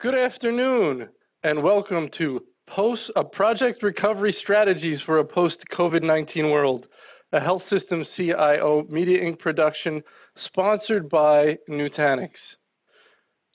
[0.00, 1.08] Good afternoon,
[1.42, 6.86] and welcome to Post a Project Recovery Strategies for a Post COVID 19 World,
[7.34, 9.38] a Health System CIO Media Inc.
[9.40, 10.02] production
[10.46, 12.30] sponsored by Nutanix.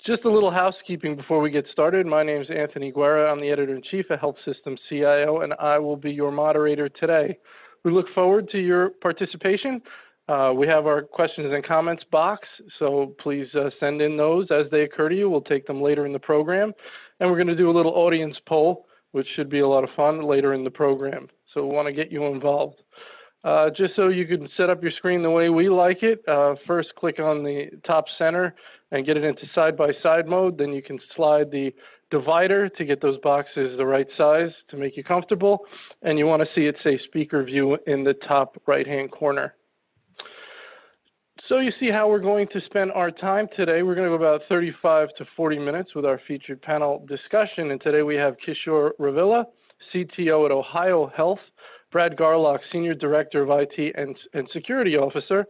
[0.06, 2.06] Just a little housekeeping before we get started.
[2.06, 3.32] My name is Anthony Guerra.
[3.32, 6.90] I'm the editor in chief of Health System CIO, and I will be your moderator
[6.90, 7.40] today.
[7.84, 9.82] We look forward to your participation.
[10.30, 12.48] Uh, we have our questions and comments box,
[12.78, 15.28] so please uh, send in those as they occur to you.
[15.28, 16.72] We'll take them later in the program.
[17.20, 19.90] And we're going to do a little audience poll, which should be a lot of
[19.96, 21.28] fun later in the program.
[21.52, 22.76] So we want to get you involved.
[23.44, 26.54] Uh, just so you can set up your screen the way we like it, uh,
[26.68, 28.54] first click on the top center
[28.92, 30.60] and get it into side-by-side mode.
[30.60, 31.74] Then you can slide the
[32.12, 35.62] divider to get those boxes the right size to make you comfortable.
[36.04, 39.56] And you want to see it say speaker view in the top right-hand corner.
[41.50, 43.82] So you see how we're going to spend our time today.
[43.82, 47.72] We're going to go about 35 to 40 minutes with our featured panel discussion.
[47.72, 49.46] And today we have Kishore Ravilla,
[49.92, 51.40] CTO at Ohio Health,
[51.92, 55.44] Brad Garlock, Senior Director of IT and, and Security Officer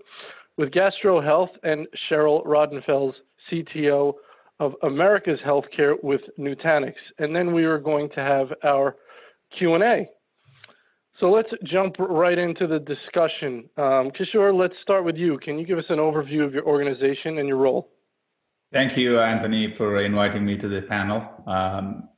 [0.55, 3.15] with Gastro Health, and Cheryl Rodenfels,
[3.51, 4.13] CTO
[4.61, 6.93] of America's Healthcare with Nutanix.
[7.17, 8.95] And then we are going to have our
[9.57, 10.07] Q&A.
[11.19, 13.69] So let's jump right into the discussion.
[13.75, 15.37] Um, Kishore, let's start with you.
[15.39, 17.91] Can you give us an overview of your organization and your role?
[18.71, 21.27] Thank you, Anthony, for inviting me to the panel.
[21.45, 22.09] Um,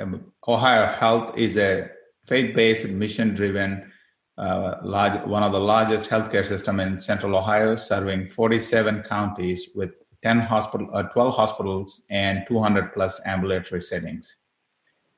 [0.00, 1.90] um Ohio Health is a
[2.28, 3.90] faith-based, mission-driven,
[4.36, 9.90] uh, large, one of the largest healthcare system in Central Ohio, serving 47 counties with
[10.22, 14.36] 10 hospital, uh, 12 hospitals and 200 plus ambulatory settings.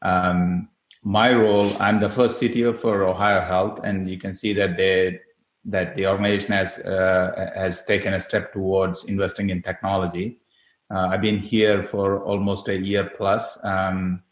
[0.00, 0.68] Um,
[1.02, 5.20] my role, I'm the first CTO for Ohio Health, and you can see that they
[5.64, 10.40] that the organization has uh, has taken a step towards investing in technology.
[10.90, 13.58] Uh, I've been here for almost a year plus.
[13.62, 14.22] Um,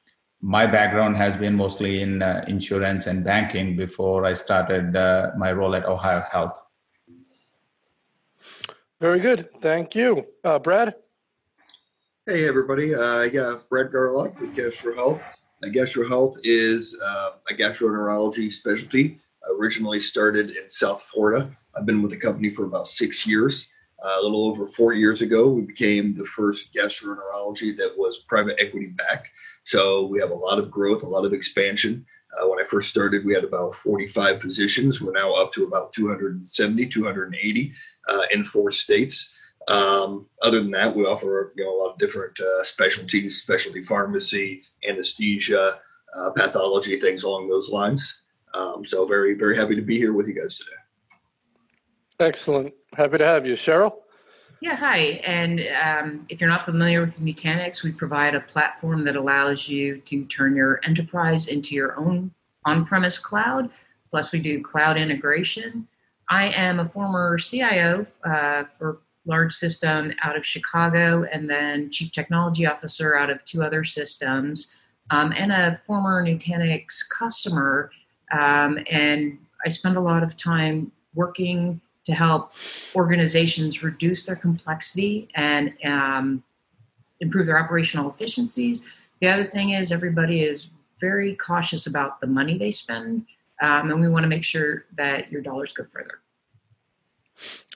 [0.41, 5.53] my background has been mostly in uh, insurance and banking before I started uh, my
[5.53, 6.59] role at Ohio Health.
[9.00, 10.94] Very good, thank you, uh, Brad.
[12.26, 15.22] Hey everybody, uh, yeah, Brad Garlock with Gastro Health.
[15.66, 19.20] Gastro Health is uh, a gastroenterology specialty.
[19.50, 21.50] Originally started in South Florida.
[21.74, 23.68] I've been with the company for about six years.
[24.02, 28.60] Uh, a little over four years ago, we became the first gastroenterology that was private
[28.60, 29.28] equity backed.
[29.64, 32.06] So we have a lot of growth, a lot of expansion.
[32.38, 35.00] Uh, when I first started, we had about 45 physicians.
[35.00, 37.72] We're now up to about 270, 280
[38.08, 39.38] uh, in four states.
[39.68, 43.82] Um, other than that, we offer you know a lot of different uh, specialties, specialty
[43.82, 45.80] pharmacy, anesthesia,
[46.16, 48.22] uh, pathology, things along those lines.
[48.54, 52.30] Um, so very very happy to be here with you guys today.
[52.32, 53.92] Excellent, happy to have you, Cheryl.
[54.60, 54.98] Yeah, hi.
[55.24, 59.98] And um, if you're not familiar with Nutanix, we provide a platform that allows you
[59.98, 62.32] to turn your enterprise into your own
[62.64, 63.70] on-premise cloud.
[64.10, 65.86] Plus, we do cloud integration.
[66.28, 68.98] I am a former CIO uh, for
[69.28, 74.75] large system out of Chicago, and then chief technology officer out of two other systems,
[75.11, 77.91] um, and a former Nutanix customer.
[78.33, 82.53] Um, and I spend a lot of time working to help
[82.97, 86.43] organizations reduce their complexity and um,
[87.21, 88.87] improve their operational efficiencies.
[89.21, 93.27] The other thing is everybody is very cautious about the money they spend,
[93.62, 96.21] um, and we want to make sure that your dollars go further.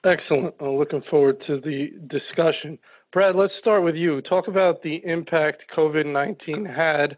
[0.04, 0.54] Excellent.
[0.60, 2.78] I'm looking forward to the discussion.
[3.12, 4.20] Brad, let's start with you.
[4.22, 7.16] Talk about the impact COVID 19 had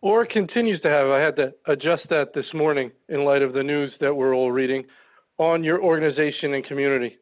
[0.00, 1.08] or continues to have.
[1.08, 4.50] I had to adjust that this morning in light of the news that we're all
[4.50, 4.84] reading
[5.38, 7.18] on your organization and community.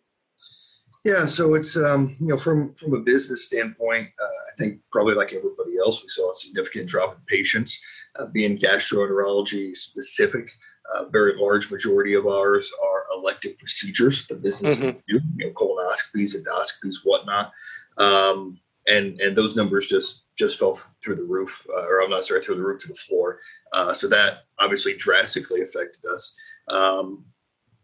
[1.05, 5.15] Yeah, so it's um, you know from from a business standpoint, uh, I think probably
[5.15, 7.81] like everybody else, we saw a significant drop in patients.
[8.19, 10.51] Uh, being gastroenterology specific,
[10.95, 14.27] a very large majority of ours are elective procedures.
[14.27, 14.99] The business mm-hmm.
[15.07, 17.53] you know, colonoscopies, endoscopies, whatnot,
[17.99, 18.59] um,
[18.89, 22.43] and and those numbers just just fell through the roof, uh, or I'm not sorry,
[22.43, 23.41] through the roof to the floor.
[23.73, 26.35] Uh, so that obviously drastically affected us.
[26.69, 27.25] Um,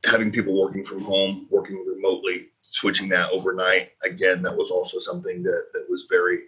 [0.05, 5.43] having people working from home, working remotely, switching that overnight, again, that was also something
[5.43, 6.40] that, that was very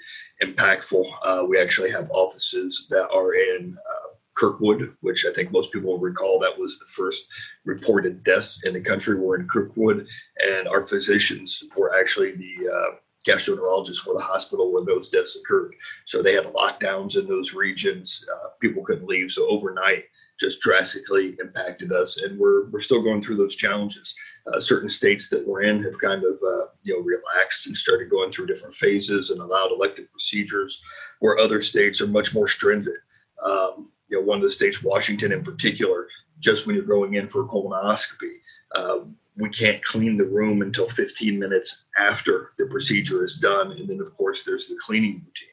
[0.43, 1.11] impactful.
[1.23, 4.08] Uh, we actually have offices that are in uh,
[4.39, 7.27] Kirkland, which I think most people will recall that was the first
[7.65, 10.07] reported deaths in the country were in Kirkland,
[10.47, 12.97] and our physicians were actually the uh,
[13.27, 15.75] gastroenterologists for the hospital where those deaths occurred.
[16.07, 18.25] So they had lockdowns in those regions.
[18.33, 19.33] Uh, people couldn't leave.
[19.33, 20.05] So overnight,
[20.39, 24.15] just drastically impacted us, and we're we're still going through those challenges.
[24.47, 28.09] Uh, certain states that we're in have kind of uh, you know relaxed and started
[28.09, 30.81] going through different phases and allowed elective procedures,
[31.19, 32.97] where other states are much more stringent.
[33.45, 36.09] Um, you know, one of the states, Washington in particular,
[36.41, 38.37] just when you're going in for a colonoscopy,
[38.75, 39.01] uh,
[39.37, 44.01] we can't clean the room until 15 minutes after the procedure is done, and then
[44.01, 45.49] of course there's the cleaning routine.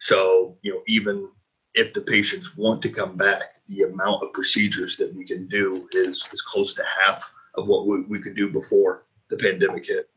[0.00, 1.28] So you know, even
[1.74, 5.88] if the patients want to come back, the amount of procedures that we can do
[5.92, 10.08] is, is close to half of what we, we could do before the pandemic hit.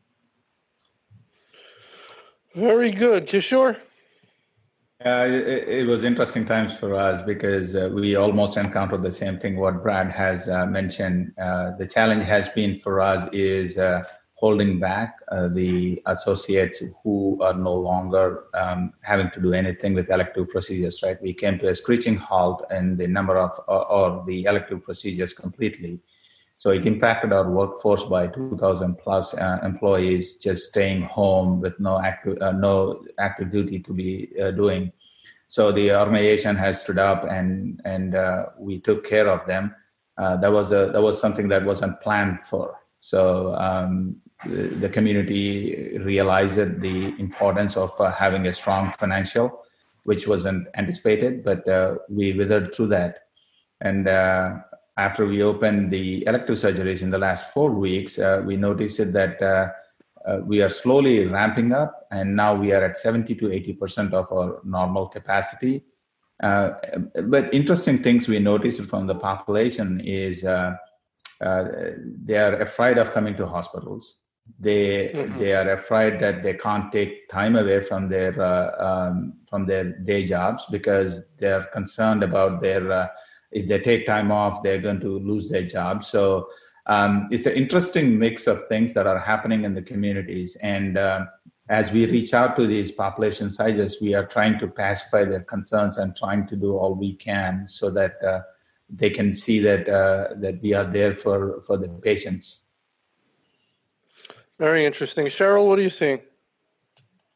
[2.56, 3.28] Very good.
[3.28, 3.76] Kishore?
[5.04, 9.56] It, it, was interesting times for us because uh, we almost encountered the same thing
[9.56, 11.32] what Brad has uh, mentioned.
[11.40, 14.02] Uh, the challenge has been for us is uh,
[14.34, 20.10] holding back uh, the associates who are no longer um, having to do anything with
[20.10, 21.20] elective procedures, right?
[21.22, 26.00] We came to a screeching halt in the number of, or the elective procedures completely.
[26.56, 32.00] So it impacted our workforce by 2,000 plus uh, employees just staying home with no
[32.00, 34.92] active, uh, no active duty to be uh, doing.
[35.48, 39.74] So the organization has stood up and, and uh, we took care of them.
[40.16, 42.78] that was a, that was something that wasn't planned for.
[43.00, 49.64] So um, the community realized the importance of uh, having a strong financial,
[50.04, 53.18] which wasn't anticipated, but uh, we withered through that.
[53.80, 54.56] And uh,
[54.96, 59.40] after we opened the elective surgeries in the last four weeks, uh, we noticed that
[59.42, 59.68] uh,
[60.28, 64.14] uh, we are slowly ramping up, and now we are at 70 to 80 percent
[64.14, 65.84] of our normal capacity.
[66.40, 73.46] but interesting things we noticed from the population is they are afraid of coming to
[73.46, 74.22] hospitals
[74.58, 75.38] they mm-hmm.
[75.38, 79.84] they are afraid that they can't take time away from their uh, um, from their
[79.84, 83.06] day jobs because they are concerned about their uh,
[83.52, 86.48] if they take time off they're going to lose their job so
[86.86, 91.24] um, it's an interesting mix of things that are happening in the communities and uh,
[91.68, 95.98] as we reach out to these population sizes we are trying to pacify their concerns
[95.98, 98.40] and trying to do all we can so that uh,
[98.90, 102.62] they can see that uh, that we are there for for the patients
[104.62, 105.28] very interesting.
[105.36, 106.20] Cheryl, what are you seeing?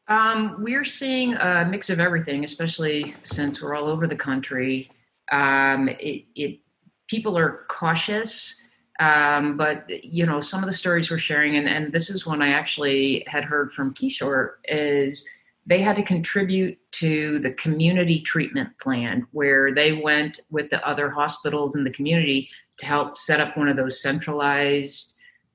[0.07, 4.89] Um, we're seeing a mix of everything, especially since we're all over the country.
[5.31, 6.59] Um, it, it,
[7.07, 8.59] people are cautious,
[8.99, 12.41] um, but you know some of the stories we're sharing, and, and this is one
[12.41, 15.27] I actually had heard from Kishore, is
[15.65, 21.09] they had to contribute to the community treatment plan, where they went with the other
[21.09, 22.49] hospitals in the community
[22.79, 25.13] to help set up one of those centralized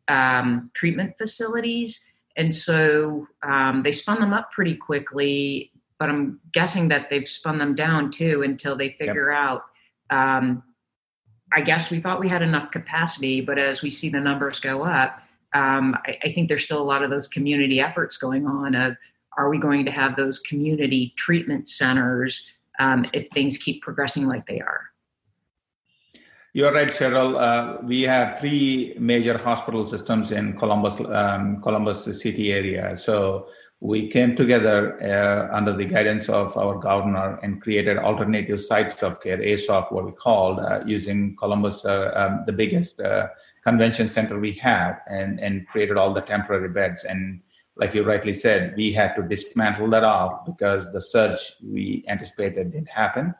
[0.08, 2.04] um, treatment facilities.
[2.36, 5.71] And so um, they spun them up pretty quickly,
[6.02, 9.38] but I'm guessing that they've spun them down too until they figure yep.
[9.38, 9.62] out.
[10.10, 10.64] Um,
[11.52, 14.82] I guess we thought we had enough capacity, but as we see the numbers go
[14.82, 15.20] up,
[15.54, 18.96] um, I, I think there's still a lot of those community efforts going on of
[19.38, 22.44] are we going to have those community treatment centers
[22.80, 24.90] um, if things keep progressing like they are?
[26.52, 27.40] You're right, Cheryl.
[27.40, 32.96] Uh, we have three major hospital systems in Columbus, um, Columbus City area.
[32.96, 33.46] So
[33.82, 39.20] we came together uh, under the guidance of our governor and created alternative sites of
[39.20, 43.26] care, ASOC, what we called, uh, using Columbus, uh, um, the biggest uh,
[43.64, 47.02] convention center we have, and, and created all the temporary beds.
[47.02, 47.40] And
[47.74, 52.70] like you rightly said, we had to dismantle that off because the surge we anticipated
[52.70, 53.34] didn't happen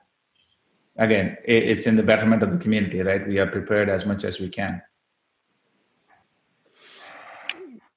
[0.97, 3.27] again, it's in the betterment of the community, right?
[3.27, 4.83] We are prepared as much as we can.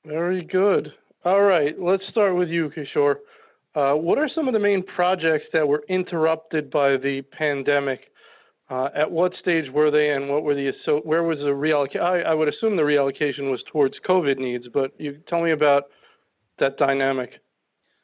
[0.06, 0.94] Very good.
[1.26, 3.16] All right, let's start with you, Kishore.
[3.74, 8.12] Uh, what are some of the main projects that were interrupted by the pandemic?
[8.70, 12.02] Uh, at what stage were they, and what were the so where was the reallocation?
[12.02, 15.84] I, I would assume the reallocation was towards COVID needs, but you tell me about
[16.60, 17.32] that dynamic.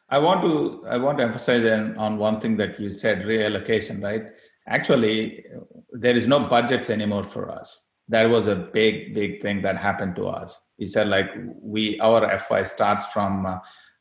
[0.10, 1.66] I want to I want to emphasize
[1.98, 4.24] on one thing that you said reallocation, right?
[4.68, 5.44] actually
[5.92, 10.16] there is no budgets anymore for us that was a big big thing that happened
[10.18, 10.60] to us.
[10.78, 11.30] He said like
[11.62, 13.58] we our fy starts from uh,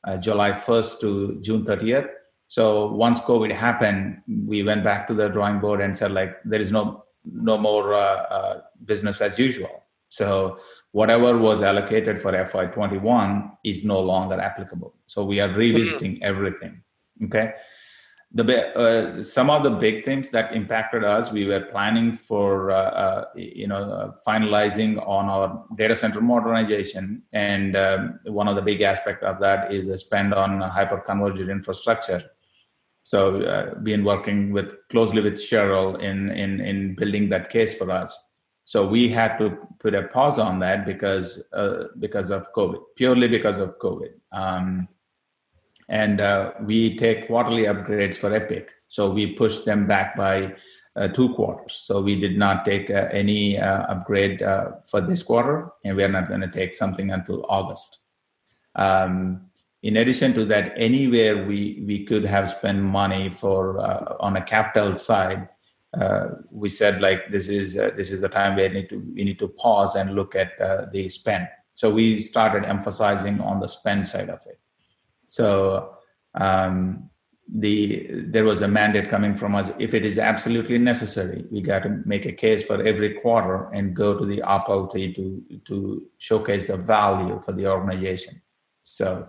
[0.06, 2.08] uh, july 1st to june 30th
[2.48, 6.62] so once covid happened we went back to the drawing board and said like there
[6.66, 7.04] is no
[7.50, 9.84] no more uh, uh business as usual.
[10.08, 10.58] So
[10.92, 14.94] whatever was allocated for fy 21 is no longer applicable.
[15.06, 16.82] So we are revisiting everything.
[17.24, 17.52] Okay
[18.32, 22.74] the uh, some of the big things that impacted us we were planning for uh,
[22.76, 28.62] uh, you know uh, finalizing on our data center modernization and um, one of the
[28.62, 32.22] big aspect of that is a spend on hyper converged infrastructure
[33.02, 37.90] So, uh, been working with closely with Cheryl in in in building that case for
[37.90, 38.18] us.
[38.64, 43.28] So we had to put a pause on that because uh, because of COVID, purely
[43.28, 44.12] because of COVID.
[44.32, 44.88] Um,
[45.90, 50.54] and uh, we take quarterly upgrades for Epic, so we pushed them back by
[50.94, 51.74] uh, two quarters.
[51.74, 56.04] So we did not take uh, any uh, upgrade uh, for this quarter, and we
[56.04, 57.98] are not going to take something until August.
[58.76, 59.50] Um,
[59.82, 64.44] in addition to that, anywhere we we could have spent money for uh, on a
[64.44, 65.48] capital side,
[66.52, 69.48] we said like this is this is the time we need to we need to
[69.48, 70.52] pause and look at
[70.92, 71.48] the spend.
[71.74, 74.59] So we started emphasizing on the spend side of it.
[75.30, 75.94] So
[76.34, 77.10] um,
[77.52, 81.82] the there was a mandate coming from us if it is absolutely necessary we got
[81.82, 86.68] to make a case for every quarter and go to the OPLT to to showcase
[86.68, 88.40] the value for the organization.
[88.84, 89.28] So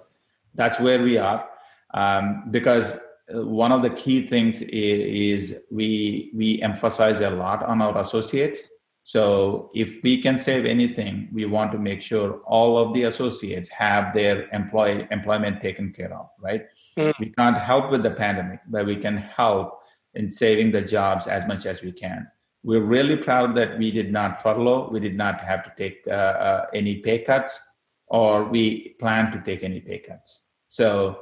[0.53, 1.47] that's where we are.
[1.93, 7.63] Um, because uh, one of the key things is, is we we emphasize a lot
[7.63, 8.59] on our associates
[9.03, 13.67] so if we can save anything we want to make sure all of the associates
[13.69, 16.65] have their employee employment taken care of right
[16.97, 17.13] Mm.
[17.19, 19.79] We can't help with the pandemic, but we can help
[20.13, 22.27] in saving the jobs as much as we can.
[22.63, 26.11] We're really proud that we did not furlough, we did not have to take uh,
[26.11, 27.59] uh, any pay cuts,
[28.07, 30.41] or we plan to take any pay cuts.
[30.67, 31.21] So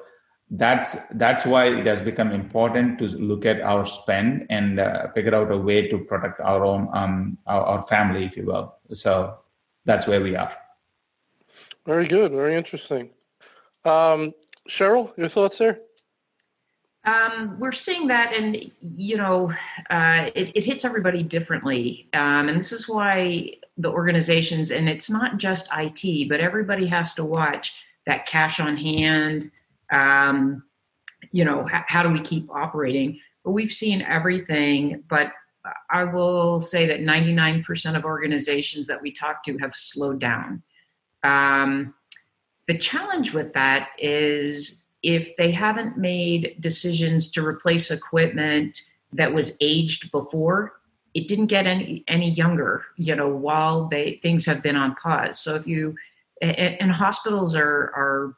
[0.52, 5.36] that's that's why it has become important to look at our spend and uh, figure
[5.36, 8.76] out a way to protect our own um, our, our family, if you will.
[8.92, 9.38] So
[9.86, 10.56] that's where we are.
[11.86, 12.32] Very good.
[12.32, 13.10] Very interesting.
[13.86, 14.34] Um,
[14.78, 15.80] Cheryl, your thoughts there?
[17.06, 19.52] Um, we're seeing that, and you know,
[19.90, 25.10] uh, it, it, hits everybody differently, um, and this is why the organizations, and it's
[25.10, 27.74] not just IT, but everybody has to watch
[28.06, 29.50] that cash on hand.
[29.92, 30.64] Um,
[31.32, 33.20] you know, how do we keep operating?
[33.44, 35.04] But we've seen everything.
[35.10, 35.32] But
[35.90, 40.64] I will say that 99% of organizations that we talk to have slowed down.
[41.24, 41.94] Um,
[42.68, 48.82] the challenge with that is if they haven't made decisions to replace equipment
[49.14, 50.80] that was aged before,
[51.14, 55.40] it didn't get any any younger, you know, while they things have been on pause.
[55.40, 55.96] So if you
[56.42, 58.36] and, and hospitals are are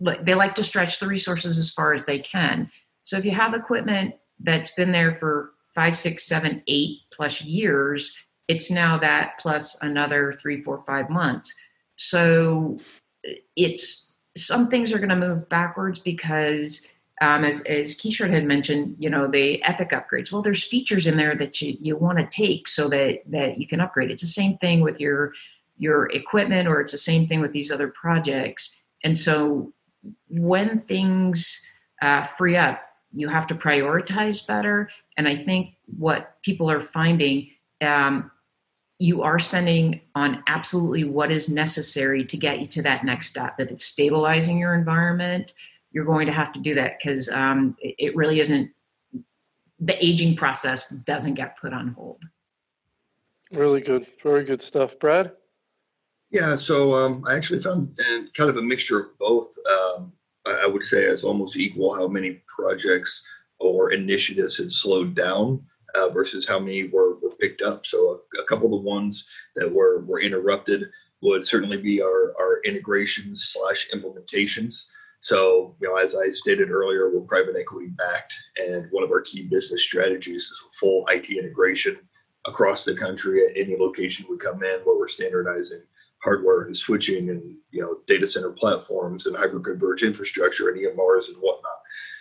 [0.00, 2.70] they like to stretch the resources as far as they can.
[3.02, 8.16] So if you have equipment that's been there for five, six, seven, eight plus years,
[8.48, 11.54] it's now that plus another three, four, five months.
[11.96, 12.78] So
[13.56, 16.86] it's some things are going to move backwards because
[17.20, 20.32] um, as, as Kishore had mentioned, you know, the Epic upgrades.
[20.32, 23.66] Well, there's features in there that you, you want to take so that, that you
[23.66, 24.10] can upgrade.
[24.10, 25.34] It's the same thing with your,
[25.76, 28.74] your equipment or it's the same thing with these other projects.
[29.04, 29.72] And so
[30.28, 31.60] when things
[32.02, 32.80] uh, free up,
[33.12, 34.88] you have to prioritize better.
[35.16, 38.30] And I think what people are finding, um,
[38.98, 43.58] you are spending on absolutely what is necessary to get you to that next step.
[43.58, 45.52] If it's stabilizing your environment,
[45.92, 48.70] you're going to have to do that because um, it really isn't,
[49.80, 52.22] the aging process doesn't get put on hold.
[53.50, 54.06] Really good.
[54.22, 54.90] Very good stuff.
[55.00, 55.32] Brad?
[56.30, 57.98] Yeah, so um, I actually found
[58.36, 59.52] kind of a mixture of both.
[59.68, 60.12] Um,
[60.46, 63.22] I would say as almost equal how many projects
[63.58, 65.62] or initiatives had slowed down
[65.94, 67.84] uh, versus how many were, were picked up.
[67.84, 70.88] So a, a, couple of the ones that were were interrupted
[71.20, 74.86] would certainly be our our integrations slash implementations.
[75.20, 79.20] So you know, as I stated earlier, we're private equity backed, and one of our
[79.20, 81.98] key business strategies is full IT integration
[82.46, 85.82] across the country at any location we come in, where we're standardizing
[86.22, 91.36] hardware and switching and you know data center platforms and hyperconverged infrastructure and EMRs and
[91.38, 91.80] whatnot.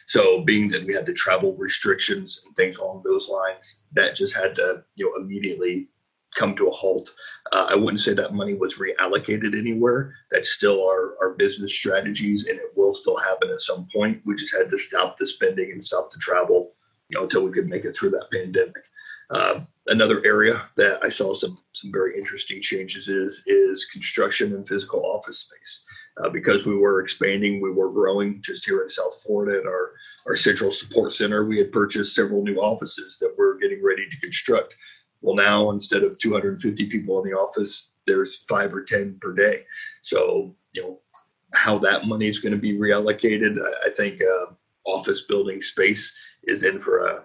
[0.10, 4.36] So being that we had the travel restrictions and things along those lines, that just
[4.36, 5.88] had to, you know, immediately
[6.34, 7.14] come to a halt.
[7.52, 10.16] Uh, I wouldn't say that money was reallocated anywhere.
[10.32, 14.22] That's still our, our business strategies and it will still happen at some point.
[14.26, 16.74] We just had to stop the spending and stop the travel,
[17.10, 18.84] you know, until we could make it through that pandemic.
[19.30, 24.68] Uh, another area that I saw some some very interesting changes is is construction and
[24.68, 25.86] physical office space
[26.24, 29.94] uh, because we were expanding, we were growing just here in South Florida at our,
[30.28, 31.46] our central support center.
[31.46, 34.76] We had purchased several new offices that we're getting ready to construct.
[35.22, 39.66] Well, now instead of 250 people in the office, there's five or 10 per day.
[40.02, 41.00] So, you know,
[41.54, 44.54] how that money is going to be reallocated, I, I think uh,
[44.86, 47.24] office building space is in for a,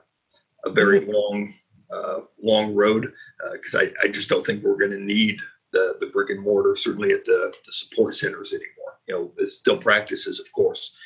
[0.65, 1.13] a very mm-hmm.
[1.13, 1.55] long,
[1.91, 3.13] uh, long road
[3.53, 5.41] because uh, I, I just don't think we're going to need
[5.73, 8.99] the, the brick and mortar, certainly at the, the support centers anymore.
[9.07, 10.97] You know, still practices, of course.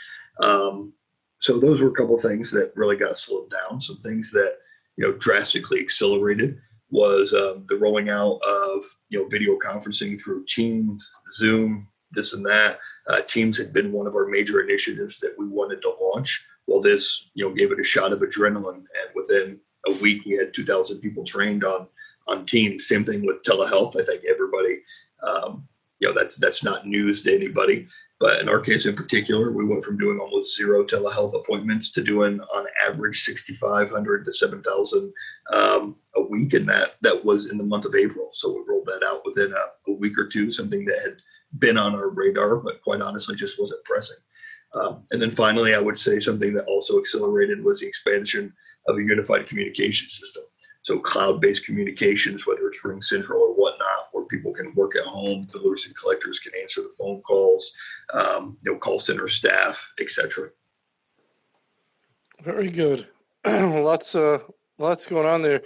[0.40, 0.92] Um,
[1.38, 3.80] so those were a couple things that really got slowed down.
[3.80, 4.58] Some things that
[4.96, 6.58] you know drastically accelerated
[6.90, 12.44] was um, the rolling out of you know video conferencing through Teams, Zoom, this and
[12.46, 12.78] that.
[13.08, 16.44] Uh, Teams had been one of our major initiatives that we wanted to launch.
[16.66, 20.36] Well, this you know gave it a shot of adrenaline, and within a week we
[20.36, 21.86] had 2,000 people trained on
[22.26, 22.86] on Teams.
[22.86, 23.98] Same thing with telehealth.
[23.98, 24.82] I think everybody,
[25.22, 25.66] um,
[25.98, 27.88] you know, that's that's not news to anybody.
[28.20, 32.02] But in our case in particular, we went from doing almost zero telehealth appointments to
[32.02, 35.12] doing on average 6,500 to 7,000
[35.52, 36.52] um, a week.
[36.52, 38.30] And that, that was in the month of April.
[38.32, 41.16] So we rolled that out within a, a, week or two, something that had
[41.60, 44.18] been on our radar, but quite honestly just wasn't pressing.
[44.74, 48.52] Um, and then finally, I would say something that also accelerated was the expansion
[48.86, 50.42] of a unified communication system.
[50.82, 55.48] So cloud-based communications, whether it's Ring Central or whatnot, where people can work at home,
[55.52, 57.72] billers and collectors can answer the phone calls,
[58.14, 60.48] um, you know, call center staff, etc.
[62.44, 63.06] Very good.
[63.46, 64.38] lots, uh,
[64.78, 65.60] lots going on there.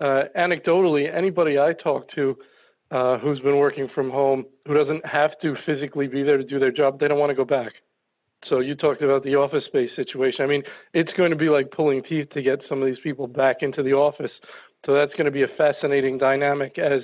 [0.00, 2.36] Uh, anecdotally, anybody I talk to
[2.90, 6.58] uh, who's been working from home, who doesn't have to physically be there to do
[6.58, 7.72] their job, they don't want to go back.
[8.48, 10.44] So you talked about the office space situation.
[10.44, 10.62] I mean,
[10.94, 13.82] it's going to be like pulling teeth to get some of these people back into
[13.82, 14.32] the office.
[14.84, 17.02] So that's going to be a fascinating dynamic as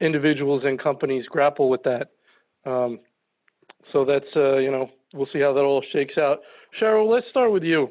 [0.00, 2.08] individuals and companies grapple with that.
[2.64, 3.00] Um,
[3.92, 6.38] so that's uh, you know we'll see how that all shakes out.
[6.80, 7.90] Cheryl, let's start with you.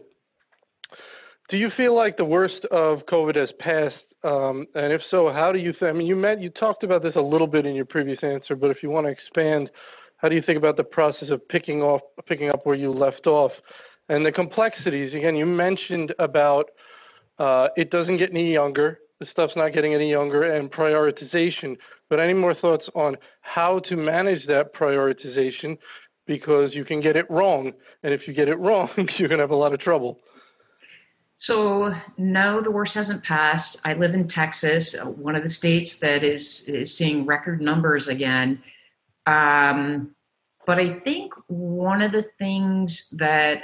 [1.50, 3.96] Do you feel like the worst of COVID has passed?
[4.24, 5.90] Um, and if so, how do you think?
[5.90, 8.56] I mean, you met you talked about this a little bit in your previous answer,
[8.56, 9.70] but if you want to expand
[10.18, 13.28] how do you think about the process of picking off, picking up where you left
[13.28, 13.52] off,
[14.10, 15.14] and the complexities?
[15.14, 16.66] Again, you mentioned about
[17.40, 19.00] uh, it doesn't get any younger.
[19.20, 21.78] The stuff's not getting any younger, and prioritization.
[22.10, 25.78] But any more thoughts on how to manage that prioritization?
[26.26, 27.72] Because you can get it wrong,
[28.04, 30.20] and if you get it wrong, you're going to have a lot of trouble.
[31.40, 33.80] So no, the worst hasn't passed.
[33.86, 38.64] I live in Texas, one of the states that is is seeing record numbers again.
[39.28, 40.16] Um,
[40.66, 43.64] but I think one of the things that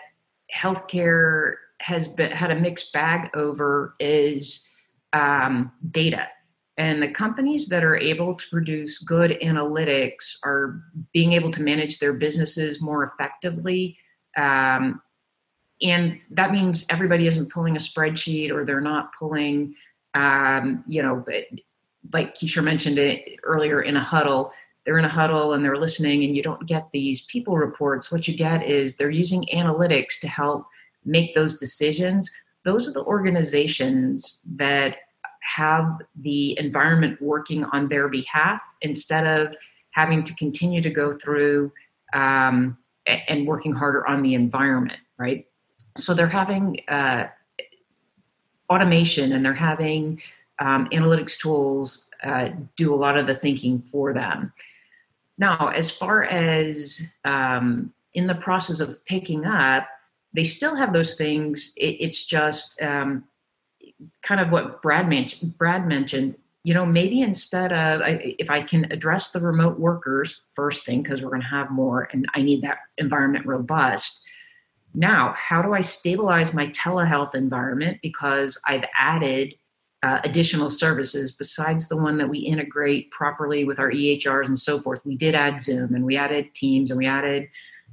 [0.53, 4.65] healthcare has been, had a mixed bag over is
[5.13, 6.27] um, data.
[6.77, 10.81] And the companies that are able to produce good analytics are
[11.13, 13.97] being able to manage their businesses more effectively.
[14.35, 15.01] Um,
[15.81, 19.75] and that means everybody isn't pulling a spreadsheet or they're not pulling,
[20.13, 21.23] um, you know,
[22.11, 24.51] like Kishore mentioned it earlier in a huddle,
[24.85, 28.11] they're in a huddle and they're listening and you don't get these people reports.
[28.11, 30.65] What you get is they're using analytics to help
[31.05, 32.31] make those decisions.
[32.65, 34.97] Those are the organizations that
[35.41, 39.55] have the environment working on their behalf instead of
[39.91, 41.71] having to continue to go through
[42.13, 45.47] um, and working harder on the environment right?
[45.97, 47.27] So they're having uh,
[48.69, 50.21] automation and they're having
[50.59, 54.53] um, analytics tools uh, do a lot of the thinking for them
[55.37, 59.87] now, as far as um, in the process of picking up,
[60.33, 61.73] they still have those things.
[61.77, 63.23] It, it's just um,
[64.21, 66.35] kind of what Brad, man- Brad mentioned.
[66.65, 71.21] You know, maybe instead of if I can address the remote workers first thing because
[71.21, 74.21] we're going to have more, and I need that environment robust.
[74.95, 79.55] Now, how do I stabilize my telehealth environment because I've added
[80.03, 84.79] uh, additional services besides the one that we integrate properly with our EHRs and so
[84.81, 84.99] forth.
[85.05, 87.47] We did add Zoom and we added Teams and we added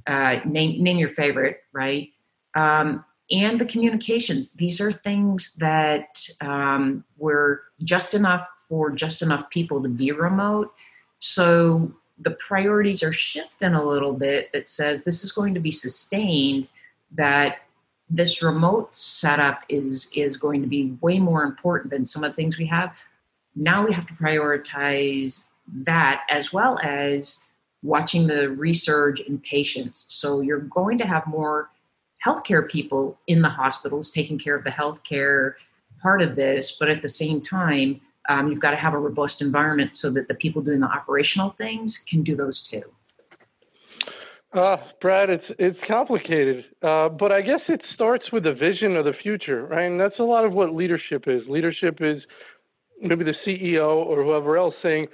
[0.07, 2.09] uh, name name your favorite, right?
[2.53, 4.53] Um, and the communications.
[4.53, 10.73] These are things that um, were just enough for just enough people to be remote.
[11.19, 14.51] So the priorities are shifting a little bit.
[14.51, 16.67] That says this is going to be sustained.
[17.13, 17.59] That
[18.13, 22.35] this remote setup is is going to be way more important than some of the
[22.35, 22.93] things we have.
[23.55, 25.45] Now we have to prioritize
[25.85, 27.43] that as well as
[27.83, 30.05] watching the resurge in patients.
[30.09, 31.69] So you're going to have more
[32.25, 35.53] healthcare people in the hospitals taking care of the healthcare
[36.01, 39.41] part of this but at the same time um, you've got to have a robust
[39.41, 42.83] environment so that the people doing the operational things can do those too
[44.53, 49.05] uh, Brad, it's it's complicated, uh, but I guess it starts with a vision of
[49.05, 49.85] the future, right?
[49.85, 51.41] And that's a lot of what leadership is.
[51.47, 52.21] Leadership is
[53.01, 55.07] maybe the CEO or whoever else saying,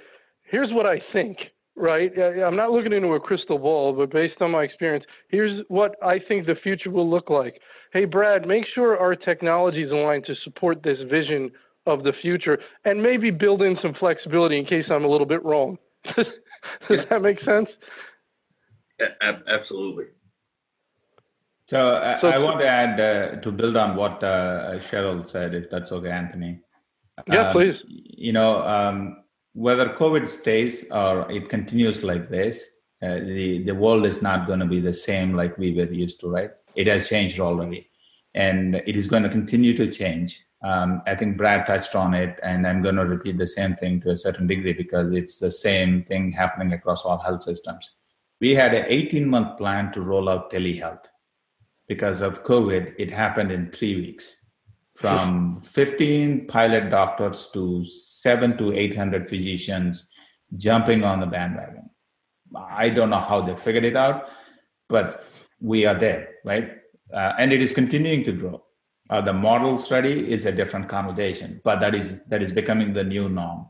[0.50, 1.38] "Here's what I think."
[1.76, 2.10] Right?
[2.18, 6.18] I'm not looking into a crystal ball, but based on my experience, here's what I
[6.18, 7.60] think the future will look like.
[7.92, 11.52] Hey, Brad, make sure our technology is aligned to support this vision
[11.86, 15.44] of the future, and maybe build in some flexibility in case I'm a little bit
[15.44, 15.78] wrong.
[16.16, 17.68] Does that make sense?
[19.00, 20.06] A- absolutely.
[21.66, 25.54] So, uh, so I want to add uh, to build on what uh, Cheryl said,
[25.54, 26.60] if that's okay, Anthony.
[27.26, 27.76] Yeah, um, please.
[27.86, 32.70] You know, um, whether COVID stays or it continues like this,
[33.02, 36.20] uh, the the world is not going to be the same like we were used
[36.20, 36.50] to, right?
[36.74, 37.90] It has changed already,
[38.34, 40.40] and it is going to continue to change.
[40.62, 44.00] Um, I think Brad touched on it, and I'm going to repeat the same thing
[44.00, 47.90] to a certain degree because it's the same thing happening across all health systems.
[48.40, 51.06] We had an 18 month plan to roll out telehealth
[51.88, 54.36] because of COVID, it happened in three weeks
[54.94, 60.08] from 15 pilot doctors to seven to 800 physicians
[60.56, 61.88] jumping on the bandwagon.
[62.54, 64.28] I don't know how they figured it out,
[64.88, 65.24] but
[65.60, 66.72] we are there, right?
[67.12, 68.64] Uh, and it is continuing to grow.
[69.08, 73.04] Uh, the model study is a different conversation, but that is that is becoming the
[73.04, 73.66] new norm.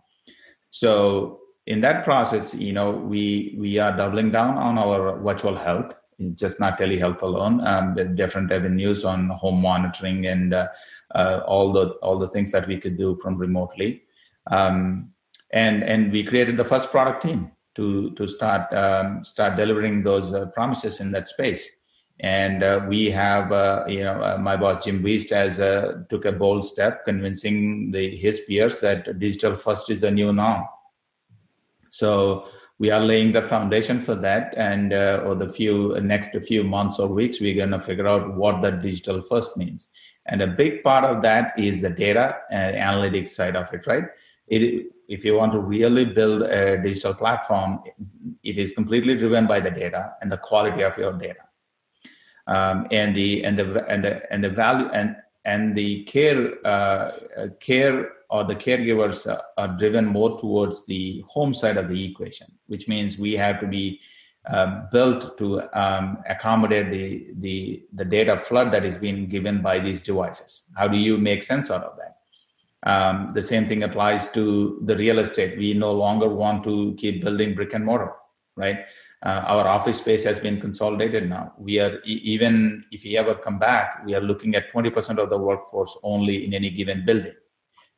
[0.70, 5.94] So in that process, you know, we we are doubling down on our virtual health
[6.34, 10.66] just not telehealth alone, um, with different avenues on home monitoring and uh,
[11.14, 14.02] uh, all the all the things that we could do from remotely.
[14.50, 15.10] Um,
[15.52, 20.32] and and we created the first product team to to start um, start delivering those
[20.32, 21.68] uh, promises in that space.
[22.20, 25.58] And uh, we have, uh, you know, uh, my boss Jim Wiest has
[26.08, 30.64] took a bold step, convincing the his peers that digital first is the new norm.
[31.90, 32.48] So
[32.78, 36.98] we are laying the foundation for that and uh, or the few next few months
[36.98, 39.88] or weeks we're going to figure out what the digital first means.
[40.26, 44.04] And a big part of that is the data and analytics side of it right?
[44.46, 47.80] It, if you want to really build a digital platform
[48.44, 51.40] it is completely driven by the data and the quality of your data.
[52.46, 57.12] Um, and the and the and the and the value and and the care uh,
[57.60, 62.86] care or the caregivers are driven more towards the home side of the equation, which
[62.86, 64.00] means we have to be
[64.48, 69.78] uh, built to um, accommodate the, the, the data flood that is being given by
[69.78, 70.62] these devices.
[70.76, 72.16] How do you make sense out of that?
[72.90, 75.58] Um, the same thing applies to the real estate.
[75.58, 78.12] We no longer want to keep building brick and mortar,
[78.56, 78.80] right?
[79.24, 81.52] Uh, our office space has been consolidated now.
[81.58, 85.36] We are even if we ever come back, we are looking at 20% of the
[85.36, 87.34] workforce only in any given building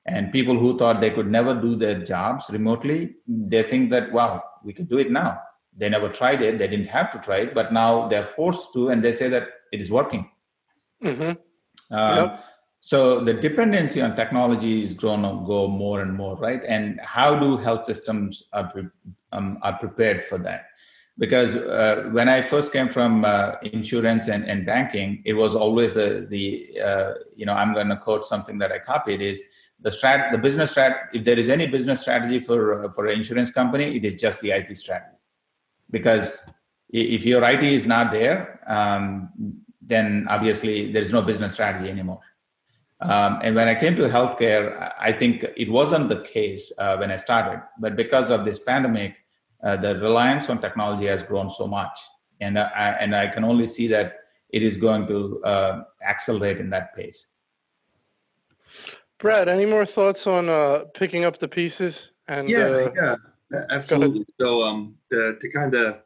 [0.07, 4.43] and people who thought they could never do their jobs remotely, they think that, wow,
[4.65, 5.39] we can do it now.
[5.77, 6.59] They never tried it.
[6.59, 9.49] They didn't have to try it, but now they're forced to, and they say that
[9.73, 10.31] it is working.
[11.05, 11.95] Mm-hmm.
[11.95, 12.45] Um, yep.
[12.81, 16.63] So the dependency on technology is grown to go more and more, right?
[16.67, 18.89] And how do health systems are, pre-
[19.33, 20.67] um, are prepared for that?
[21.19, 25.93] Because uh, when I first came from uh, insurance and, and banking, it was always
[25.93, 29.43] the the uh, you know I'm going to quote something that I copied is
[29.83, 33.17] the strat the business strat if there is any business strategy for uh, for an
[33.17, 35.17] insurance company it is just the it strategy
[35.91, 36.43] because
[36.91, 39.31] if your it is not there um,
[39.81, 42.21] then obviously there is no business strategy anymore.
[43.01, 47.11] Um, and when i came to healthcare i think it wasn't the case uh, when
[47.11, 47.63] i started.
[47.79, 49.17] But because of this pandemic
[49.63, 51.99] uh, the reliance on technology has grown so much.
[52.41, 54.17] And uh, I, and i can only see that
[54.51, 57.27] it is going to uh, accelerate in that pace
[59.21, 61.95] Brad, any more thoughts on uh, picking up the pieces?
[62.29, 63.15] And yeah, uh, yeah,
[63.71, 64.25] absolutely.
[64.41, 66.01] So, um, to, to kind of,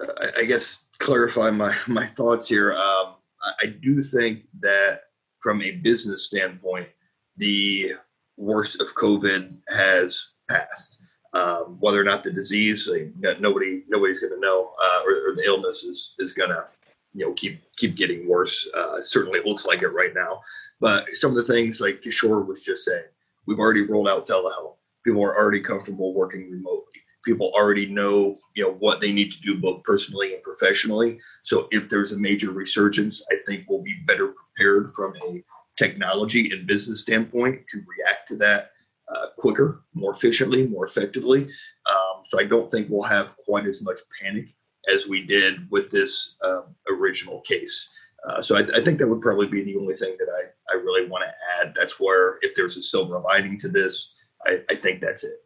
[0.00, 3.14] uh, I guess, clarify my my thoughts here, um,
[3.62, 5.02] I do think that
[5.38, 6.88] from a business standpoint,
[7.36, 7.94] the
[8.36, 10.96] worst of COVID has passed.
[11.32, 12.90] Um, whether or not the disease,
[13.38, 16.64] nobody nobody's going to know, uh, or, or, the illness is is going to
[17.12, 18.68] you know keep keep getting worse.
[18.74, 20.40] Uh, certainly, it looks like it right now.
[20.80, 23.04] But some of the things like Kishore was just saying,
[23.46, 24.76] we've already rolled out telehealth.
[25.04, 26.84] People are already comfortable working remotely.
[27.24, 31.20] People already know, you know, what they need to do both personally and professionally.
[31.42, 35.42] So if there's a major resurgence, I think we'll be better prepared from a
[35.76, 38.70] technology and business standpoint to react to that
[39.14, 41.42] uh, quicker, more efficiently, more effectively.
[41.90, 44.54] Um, so I don't think we'll have quite as much panic
[44.92, 46.62] as we did with this uh,
[46.98, 47.88] original case.
[48.28, 50.80] Uh, so I, I, think that would probably be the only thing that I, I
[50.80, 51.74] really want to add.
[51.74, 54.12] That's where if there's a silver lining to this,
[54.46, 55.42] I, I think that's it.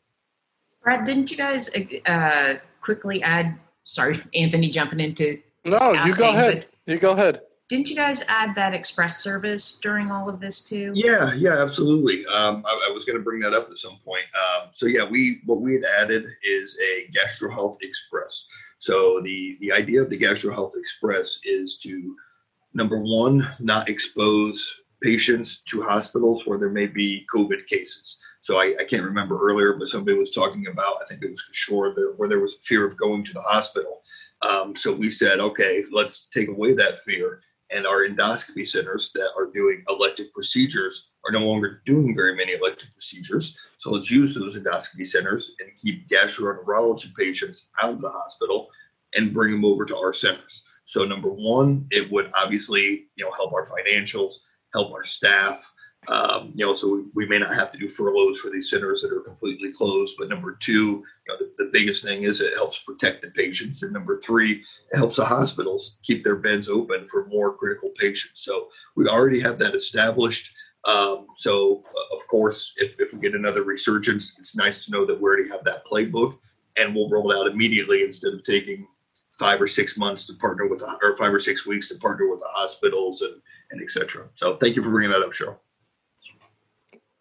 [0.83, 1.71] Brad, didn't you guys
[2.07, 3.59] uh, quickly add?
[3.85, 5.41] Sorry, Anthony, jumping into.
[5.65, 6.67] No, asking, you go ahead.
[6.87, 7.41] You go ahead.
[7.71, 10.93] Didn't you guys add that express service during all of this too?
[10.95, 12.27] Yeah, yeah, absolutely.
[12.27, 14.25] Um, I, I, was going to bring that up at some point.
[14.37, 18.47] Um, so yeah, we what we had added is a Gastro Health Express.
[18.85, 22.15] So the the idea of the Gastro Health Express is to
[22.75, 28.19] number one, not expose patients to hospitals where there may be COVID cases.
[28.43, 31.43] So I, I, can't remember earlier, but somebody was talking about, I think it was
[31.51, 34.03] Kishore, where there was fear of going to the hospital.
[34.43, 37.41] Um, so we said, okay, let's take away that fear.
[37.71, 42.53] And our endoscopy centers that are doing elective procedures are no longer doing very many
[42.53, 43.57] elective procedures.
[43.79, 48.69] So let's use those endoscopy centers and keep gastroenterology patients out of the hospital
[49.15, 50.65] and bring them over to our centers.
[50.85, 54.35] So number one, it would obviously you know help our financials,
[54.73, 55.71] help our staff,
[56.09, 59.01] um, you know, so we, we, may not have to do furloughs for these centers
[59.01, 60.17] that are completely closed.
[60.19, 63.83] But number two, you know, the, the, biggest thing is it helps protect the patients.
[63.83, 68.45] And number three, it helps the hospitals keep their beds open for more critical patients.
[68.45, 70.55] So we already have that established.
[70.85, 75.07] Um, so uh, of course, if, if we get another resurgence, it's nice to know
[75.07, 76.39] that we already have that playbook
[76.77, 78.87] and we'll roll it out immediately instead of taking
[79.39, 82.41] five or six months to partner with, or five or six weeks to partner with
[82.41, 84.29] the hospitals and, and et cetera.
[84.35, 85.57] So thank you for bringing that up, Cheryl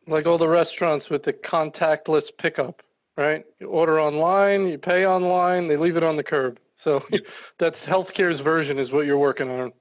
[0.08, 2.82] like all the restaurants with the contactless pickup,
[3.18, 3.46] right?
[3.60, 6.60] You order online, you pay online, they leave it on the curb.
[6.84, 7.02] So
[7.60, 9.72] that's healthcare's version is what you're working on.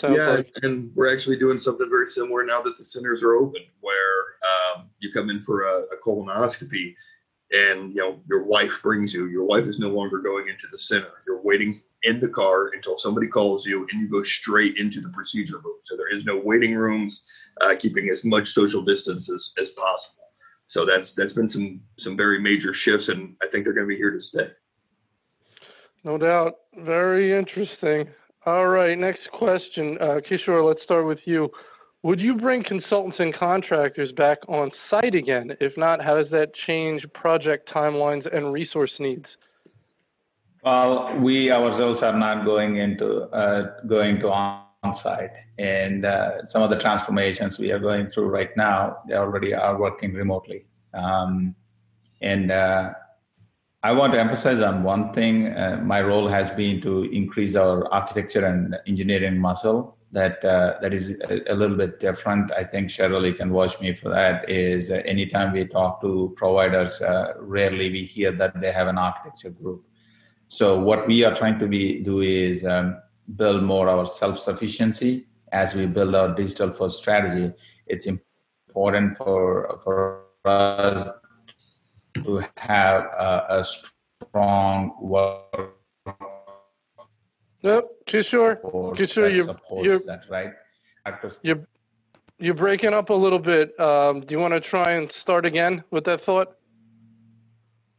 [0.00, 0.50] Sounds yeah, like.
[0.62, 4.88] and we're actually doing something very similar now that the centers are open, where um,
[5.00, 6.94] you come in for a, a colonoscopy,
[7.52, 9.26] and you know your wife brings you.
[9.26, 11.12] Your wife is no longer going into the center.
[11.26, 15.10] You're waiting in the car until somebody calls you, and you go straight into the
[15.10, 15.76] procedure room.
[15.84, 17.24] So there is no waiting rooms
[17.60, 20.24] uh, keeping as much social distance as, as possible.
[20.68, 23.94] So that's that's been some some very major shifts, and I think they're going to
[23.94, 24.48] be here to stay.
[26.04, 26.54] No doubt.
[26.78, 28.08] Very interesting.
[28.44, 30.66] All right, next question, uh, Kishore.
[30.66, 31.48] Let's start with you.
[32.04, 35.56] Would you bring consultants and contractors back on site again?
[35.60, 39.26] If not, how does that change project timelines and resource needs?
[40.64, 45.36] Well, we ourselves are not going into uh, going to on site.
[45.58, 49.78] And uh, some of the transformations we are going through right now, they already are
[49.78, 50.66] working remotely.
[50.92, 51.54] Um,
[52.20, 52.94] and uh,
[53.84, 55.48] I want to emphasize on one thing.
[55.48, 59.96] Uh, my role has been to increase our architecture and engineering muscle.
[60.12, 61.14] That uh, that is
[61.48, 62.52] a, little bit different.
[62.52, 64.48] I think Cheryl, you can watch me for that.
[64.48, 68.98] Is uh, anytime we talk to providers, uh, rarely we hear that they have an
[68.98, 69.86] architecture group.
[70.48, 72.98] So what we are trying to be do is um,
[73.36, 77.52] build more our self-sufficiency as we build our digital first strategy
[77.86, 81.08] it's important for for us
[82.14, 85.76] to have a, a strong work
[87.62, 88.60] Yep, Kishore.
[88.96, 90.52] Kishore, you're, you're, that, right?
[91.42, 91.66] You're,
[92.38, 93.78] you're breaking up a little bit.
[93.78, 96.56] Um, do you want to try and start again with that thought?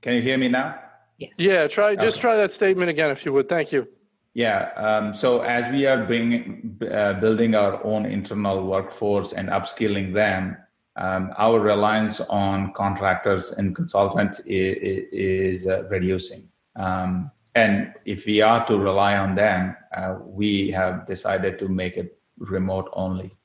[0.02, 0.80] Can you hear me now?
[1.18, 1.32] Yes.
[1.38, 3.48] Yeah, try just try that statement again if you would.
[3.48, 3.88] Thank you.
[4.34, 4.72] Yeah.
[4.76, 10.58] Um, so as we are bringing, uh, building our own internal workforce and upskilling them,
[10.96, 16.50] um, our reliance on contractors and consultants is, is uh, reducing.
[16.76, 21.98] Um, and if we are to rely on them, uh, we have decided to make
[21.98, 23.36] it remote only.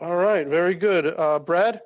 [0.00, 1.06] All right, very good.
[1.06, 1.80] Uh, Brad?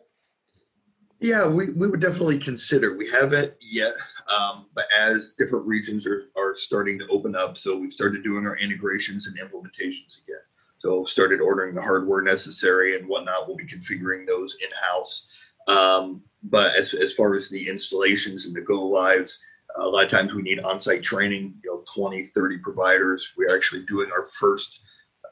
[1.20, 2.96] Yeah, we, we would definitely consider.
[2.96, 3.94] We haven't yet
[4.28, 8.46] um, but as different regions are, are starting to open up, so we've started doing
[8.46, 10.40] our integrations and implementations again.
[10.78, 13.46] So started ordering the hardware necessary and whatnot.
[13.46, 15.28] We'll be configuring those in house.
[15.68, 19.38] Um, but as, as far as the installations and the go lives,
[19.76, 23.34] a lot of times we need on-site training, you know, 20, 30 providers.
[23.36, 24.80] We're actually doing our first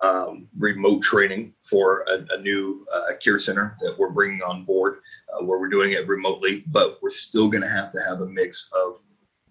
[0.03, 4.99] um, remote training for a, a new uh, care center that we're bringing on board,
[5.33, 8.27] uh, where we're doing it remotely, but we're still going to have to have a
[8.27, 8.99] mix of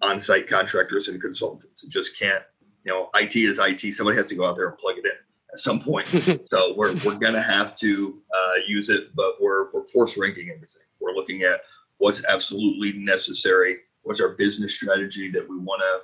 [0.01, 1.83] on-site contractors and consultants.
[1.83, 2.43] It just can't,
[2.83, 3.93] you know, IT is IT.
[3.93, 5.11] Somebody has to go out there and plug it in
[5.53, 6.07] at some point.
[6.49, 10.49] so we're, we're going to have to uh, use it, but we're, we're force ranking
[10.49, 10.81] everything.
[11.03, 11.61] We're looking at
[11.97, 16.01] what's absolutely necessary, what's our business strategy that we want to,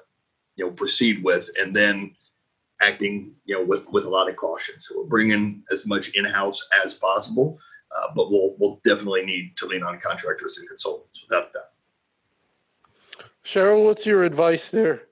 [0.55, 2.15] you know, proceed with, and then
[2.81, 4.75] acting, you know, with with a lot of caution.
[4.79, 7.57] So we're bringing as much in house as possible,
[7.95, 11.71] uh, but we'll we'll definitely need to lean on contractors and consultants without that.
[13.53, 15.03] Cheryl, what's your advice there?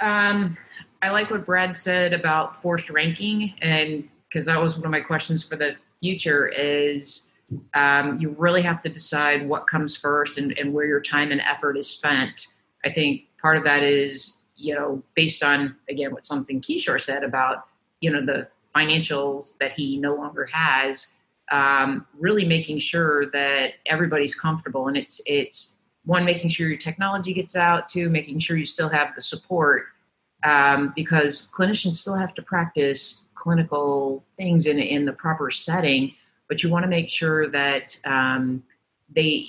[0.00, 0.58] Um,
[1.02, 5.00] I like what Brad said about forced ranking, and because that was one of my
[5.00, 7.30] questions for the future is
[7.74, 11.40] um, you really have to decide what comes first and, and where your time and
[11.40, 12.48] effort is spent.
[12.84, 17.24] I think part of that is you know, based on again what something Kishore said
[17.24, 17.66] about
[18.00, 21.12] you know the financials that he no longer has,
[21.52, 27.32] um, really making sure that everybody's comfortable, and it's it's one making sure your technology
[27.32, 29.86] gets out, two making sure you still have the support,
[30.44, 36.14] um, because clinicians still have to practice clinical things in in the proper setting,
[36.48, 38.62] but you want to make sure that um,
[39.14, 39.46] they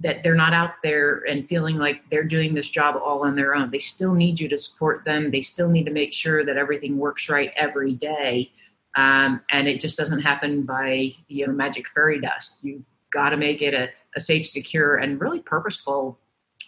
[0.00, 3.54] that they're not out there and feeling like they're doing this job all on their
[3.54, 3.70] own.
[3.70, 5.32] They still need you to support them.
[5.32, 8.52] They still need to make sure that everything works right every day.
[8.96, 12.58] Um, and it just doesn't happen by you know magic fairy dust.
[12.62, 16.18] You've got to make it a, a safe, secure, and really purposeful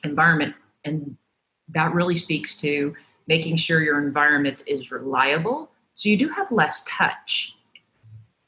[0.05, 0.55] environment.
[0.85, 1.17] And
[1.69, 2.95] that really speaks to
[3.29, 7.55] making sure your environment is reliable so you do have less touch.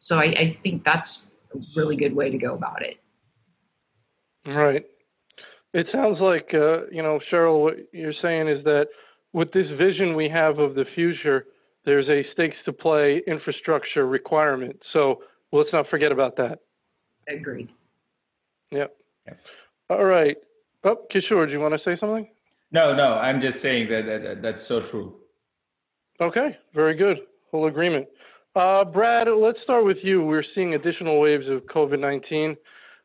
[0.03, 2.99] So I, I think that's a really good way to go about it.
[4.45, 4.85] Right.
[5.73, 8.88] It sounds like, uh, you know, Cheryl, what you're saying is that
[9.33, 11.47] with this vision we have of the future,
[11.85, 14.83] there's a stakes to play infrastructure requirement.
[14.93, 16.59] So let's not forget about that.
[17.29, 17.69] Agreed.
[18.73, 18.97] Yep.
[19.29, 19.35] Yeah.
[19.88, 20.37] All right.
[20.83, 22.29] Oh, Kishore, do you want to say something?
[22.73, 25.15] No, no, I'm just saying that, that that's so true.
[26.21, 27.19] Okay, very good.
[27.53, 28.09] Full agreement.
[28.55, 30.23] Uh, Brad, let's start with you.
[30.23, 32.57] We're seeing additional waves of COVID 19.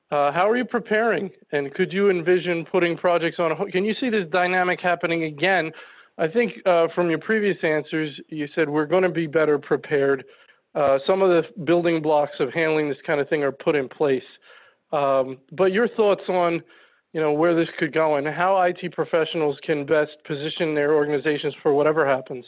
[0.10, 1.30] Uh, how are you preparing?
[1.54, 3.56] And could you envision putting projects on?
[3.72, 5.72] Can you see this dynamic happening again?
[6.18, 10.26] I think uh, from your previous answers, you said we're going to be better prepared.
[10.76, 13.88] Uh, some of the building blocks of handling this kind of thing are put in
[13.88, 14.24] place.
[14.92, 16.62] Um, but your thoughts on,
[17.14, 21.54] you know, where this could go and how IT professionals can best position their organizations
[21.64, 22.46] for whatever happens.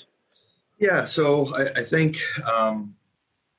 [0.79, 2.17] Yeah, so I, I think
[2.51, 2.95] um,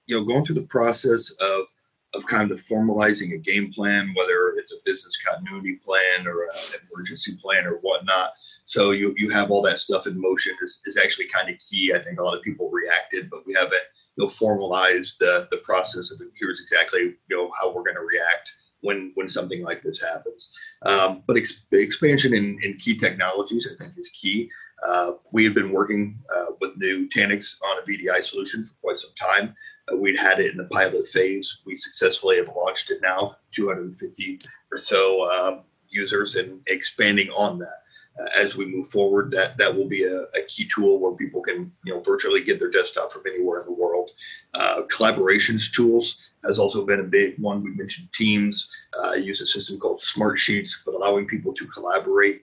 [0.06, 1.66] you know going through the process of
[2.12, 6.80] of kind of formalizing a game plan, whether it's a business continuity plan or an
[6.92, 8.30] emergency plan or whatnot.
[8.66, 11.92] So you you have all that stuff in motion is, is actually kind of key.
[11.94, 13.83] I think a lot of people reacted, but we haven't
[14.16, 18.00] you know formalized the the process of here's exactly you know how we're going to
[18.00, 20.52] react when when something like this happens.
[20.83, 24.50] Um, but ex- expansion in, in key technologies, I think, is key.
[24.82, 29.10] Uh, we had been working uh, with Nutanix on a VDI solution for quite some
[29.20, 29.54] time.
[29.90, 31.60] Uh, we'd had it in the pilot phase.
[31.64, 34.40] We successfully have launched it now, 250
[34.72, 37.82] or so um, users, and expanding on that.
[38.20, 41.40] Uh, as we move forward, that that will be a, a, key tool where people
[41.40, 44.10] can, you know, virtually get their desktop from anywhere in the world.
[44.52, 47.62] Uh, collaborations tools has also been a big one.
[47.62, 48.74] We mentioned Teams.
[48.92, 52.42] Uh, use a system called Smart Sheets, but allowing people to collaborate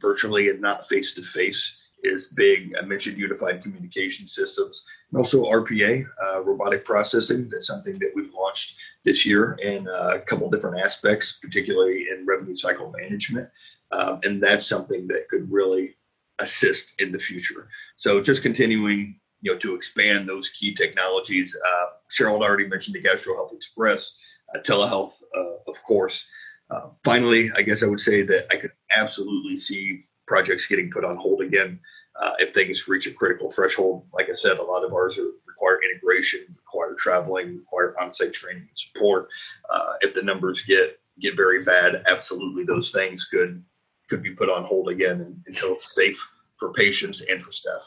[0.00, 2.74] virtually and not face to face is big.
[2.80, 7.48] I mentioned unified communication systems and also RPA, uh, robotic processing.
[7.50, 12.26] That's something that we've launched this year in uh, a couple different aspects, particularly in
[12.26, 13.48] revenue cycle management.
[13.92, 15.96] Um, and that's something that could really
[16.38, 17.68] assist in the future.
[17.96, 21.56] So just continuing, you know, to expand those key technologies.
[21.56, 24.16] Uh, Cheryl already mentioned the Gastro Health Express,
[24.54, 26.28] uh, telehealth, uh, of course.
[26.70, 31.04] Uh, finally, I guess I would say that I could absolutely see projects getting put
[31.04, 31.80] on hold again
[32.20, 34.06] uh, if things reach a critical threshold.
[34.12, 38.62] Like I said, a lot of ours are, require integration, require traveling, require on-site training
[38.68, 39.28] and support.
[39.68, 43.62] Uh, if the numbers get get very bad, absolutely those things could
[44.08, 47.82] could be put on hold again until it's safe for patients and for staff.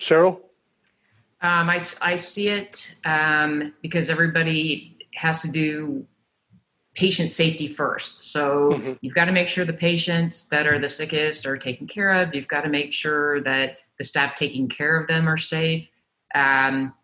[0.00, 0.40] Cheryl.
[1.40, 6.06] Um, I, I see it um, because everybody has to do
[6.94, 8.24] patient safety first.
[8.24, 8.92] So mm-hmm.
[9.00, 12.34] you've got to make sure the patients that are the sickest are taken care of.
[12.34, 15.88] You've got to make sure that the staff taking care of them are safe.
[16.34, 16.94] Um,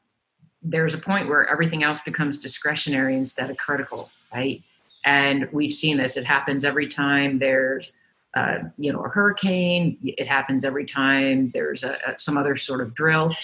[0.63, 4.63] there's a point where everything else becomes discretionary instead of critical, right?
[5.05, 6.17] And we've seen this.
[6.17, 7.93] It happens every time there's,
[8.35, 9.97] uh, you know, a hurricane.
[10.03, 13.35] It happens every time there's a, a, some other sort of drill.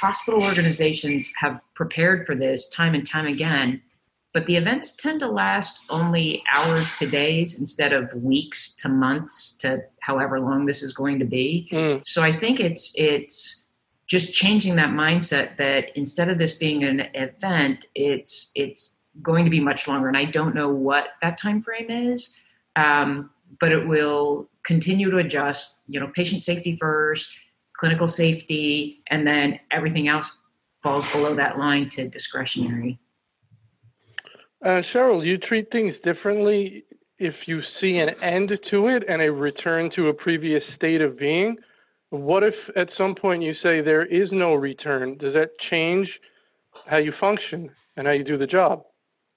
[0.00, 3.80] Hospital organizations have prepared for this time and time again
[4.36, 9.56] but the events tend to last only hours to days instead of weeks to months
[9.60, 11.70] to however long this is going to be.
[11.72, 12.02] Mm.
[12.06, 13.64] So I think it's it's
[14.06, 19.50] just changing that mindset that instead of this being an event, it's it's going to
[19.50, 20.06] be much longer.
[20.06, 22.36] And I don't know what that time frame is,
[22.76, 25.76] um, but it will continue to adjust.
[25.88, 27.30] You know, patient safety first,
[27.78, 30.30] clinical safety, and then everything else
[30.82, 33.00] falls below that line to discretionary.
[34.66, 36.82] Uh, Cheryl, you treat things differently
[37.20, 41.16] if you see an end to it and a return to a previous state of
[41.16, 41.56] being.
[42.10, 45.18] What if at some point you say there is no return?
[45.18, 46.08] Does that change
[46.88, 48.82] how you function and how you do the job?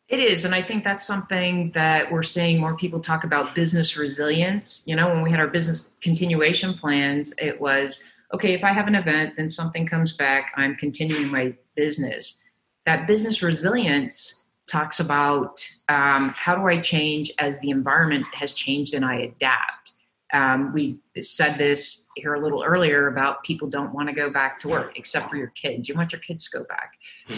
[0.07, 3.97] It is, and I think that's something that we're seeing more people talk about business
[3.97, 4.81] resilience.
[4.85, 8.87] You know, when we had our business continuation plans, it was okay, if I have
[8.87, 12.39] an event, then something comes back, I'm continuing my business.
[12.87, 14.39] That business resilience
[14.69, 19.93] talks about um, how do I change as the environment has changed and I adapt.
[20.31, 24.59] Um, we said this here a little earlier about people don't want to go back
[24.59, 25.89] to work except for your kids.
[25.89, 26.93] You want your kids to go back,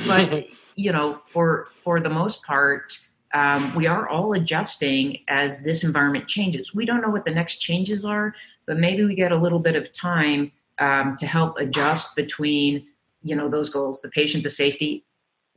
[0.07, 2.97] but you know, for for the most part,
[3.33, 6.75] um, we are all adjusting as this environment changes.
[6.75, 9.75] We don't know what the next changes are, but maybe we get a little bit
[9.75, 12.87] of time um, to help adjust between
[13.23, 15.05] you know those goals the patient the safety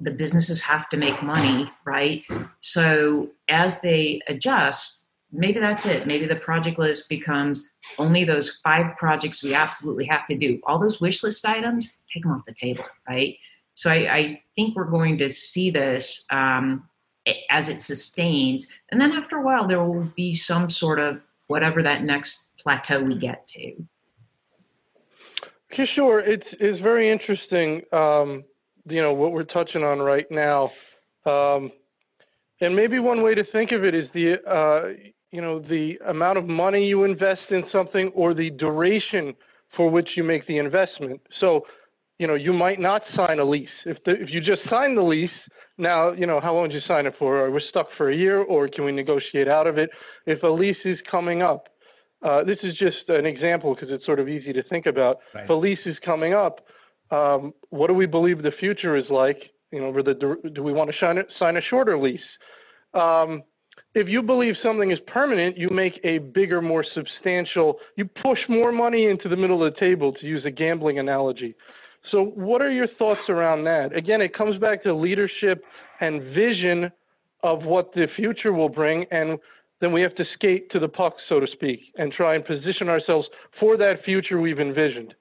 [0.04, 2.22] the businesses have to make money right?
[2.60, 5.00] So as they adjust
[5.34, 6.06] maybe that's it.
[6.06, 7.66] Maybe the project list becomes
[7.98, 10.60] only those five projects we absolutely have to do.
[10.64, 13.36] All those wish list items take them off the table right?
[13.74, 16.88] So i, I think we're going to see this um,
[17.50, 18.68] as it sustains.
[18.90, 23.00] And then after a while there will be some sort of whatever that next plateau
[23.00, 23.74] we get to.
[25.76, 27.82] Kishore, it's it's very interesting.
[27.92, 28.44] Um,
[28.86, 30.70] you know what we're touching on right now,
[31.26, 31.72] um,
[32.60, 34.88] and maybe one way to think of it is the uh,
[35.30, 39.34] you know the amount of money you invest in something or the duration
[39.76, 41.20] for which you make the investment.
[41.40, 41.62] So,
[42.18, 45.02] you know, you might not sign a lease if the, if you just sign the
[45.02, 45.30] lease.
[45.76, 47.44] Now, you know, how long did you sign it for?
[47.44, 49.90] Are we stuck for a year, or can we negotiate out of it?
[50.24, 51.66] If a lease is coming up,
[52.24, 55.18] uh, this is just an example because it's sort of easy to think about.
[55.34, 55.50] Right.
[55.50, 56.60] lease is coming up.
[57.10, 59.50] Um, what do we believe the future is like?
[59.70, 60.14] You know, the,
[60.54, 62.20] do we want to sign a, shorter lease?
[62.94, 63.42] Um,
[63.94, 68.72] if you believe something is permanent, you make a bigger, more substantial, you push more
[68.72, 71.54] money into the middle of the table, to use a gambling analogy.
[72.10, 73.96] So, what are your thoughts around that?
[73.96, 75.64] Again, it comes back to leadership
[76.00, 76.90] and vision
[77.42, 79.06] of what the future will bring.
[79.10, 79.38] And
[79.80, 82.88] then we have to skate to the puck, so to speak, and try and position
[82.88, 83.28] ourselves
[83.60, 85.14] for that future we've envisioned.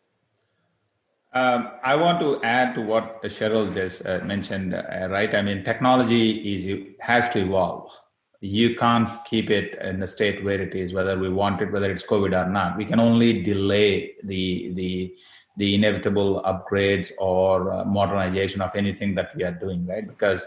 [1.34, 5.34] Um, I want to add to what Cheryl just uh, mentioned, uh, right?
[5.34, 7.92] I mean, technology is has to evolve.
[8.40, 11.90] You can't keep it in the state where it is, whether we want it, whether
[11.90, 12.78] it's COVID or not.
[12.78, 15.16] We can only delay the the
[15.58, 20.08] the inevitable upgrades or uh, modernization of anything that we are doing, right?
[20.08, 20.46] Because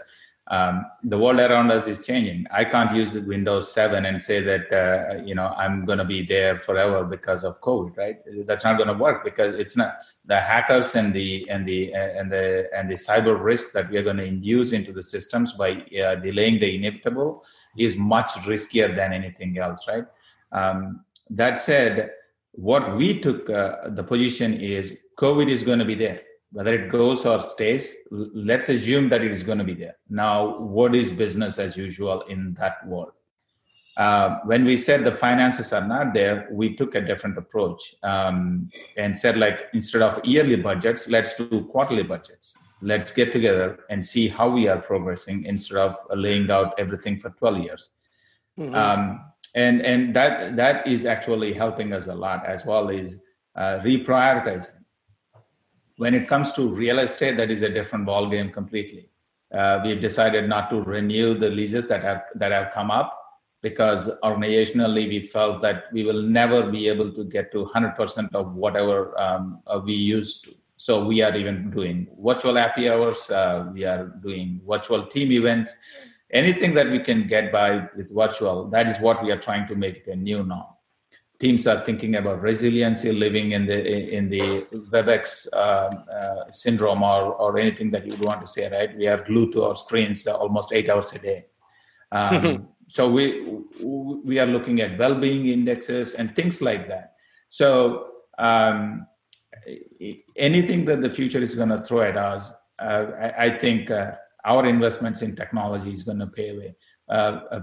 [0.49, 2.45] um, the world around us is changing.
[2.51, 6.05] I can't use the Windows 7 and say that uh, you know I'm going to
[6.05, 8.17] be there forever because of COVID, right?
[8.45, 12.31] That's not going to work because it's not the hackers and the and the and
[12.31, 15.71] the and the cyber risk that we are going to induce into the systems by
[15.71, 17.43] uh, delaying the inevitable
[17.77, 20.05] is much riskier than anything else, right?
[20.53, 22.11] Um, that said,
[22.53, 26.21] what we took uh, the position is COVID is going to be there
[26.51, 29.97] whether it goes or stays let's assume that it is going to be there.
[30.09, 33.11] Now what is business as usual in that world?
[33.97, 38.69] Uh, when we said the finances are not there we took a different approach um,
[38.95, 42.57] and said like instead of yearly budgets let's do quarterly budgets.
[42.81, 47.31] Let's get together and see how we are progressing instead of laying out everything for
[47.31, 47.89] 12 years.
[48.59, 48.73] Mm-hmm.
[48.73, 49.21] um,
[49.55, 53.17] and and that that is actually helping us a lot as well as
[53.55, 54.76] uh, reprioritizing
[55.97, 59.09] when it comes to real estate, that is a different ballgame completely.
[59.53, 63.17] Uh, we've decided not to renew the leases that have that have come up
[63.61, 68.53] because organizationally we felt that we will never be able to get to 100% of
[68.53, 70.53] whatever um, uh, we used to.
[70.75, 73.29] So we are even doing virtual happy hours.
[73.31, 75.75] Uh, we are doing virtual team events.
[76.31, 79.75] Anything that we can get by with virtual, that is what we are trying to
[79.75, 80.67] make it a new norm
[81.39, 83.79] teams are thinking about resiliency living in the
[84.11, 88.69] in the webex uh, uh, syndrome or or anything that you would want to say
[88.69, 88.95] right?
[88.97, 91.45] We are glued to our screens uh, almost eight hours a day.
[92.11, 93.23] Um, so we
[93.81, 97.13] we are looking at well-being indexes and things like that.
[97.49, 98.07] So
[98.37, 99.07] um,
[100.35, 104.11] anything that the future is going to throw at us uh, I, I, think uh,
[104.45, 106.75] our investments in technology is going to pay away.
[107.09, 107.61] Uh,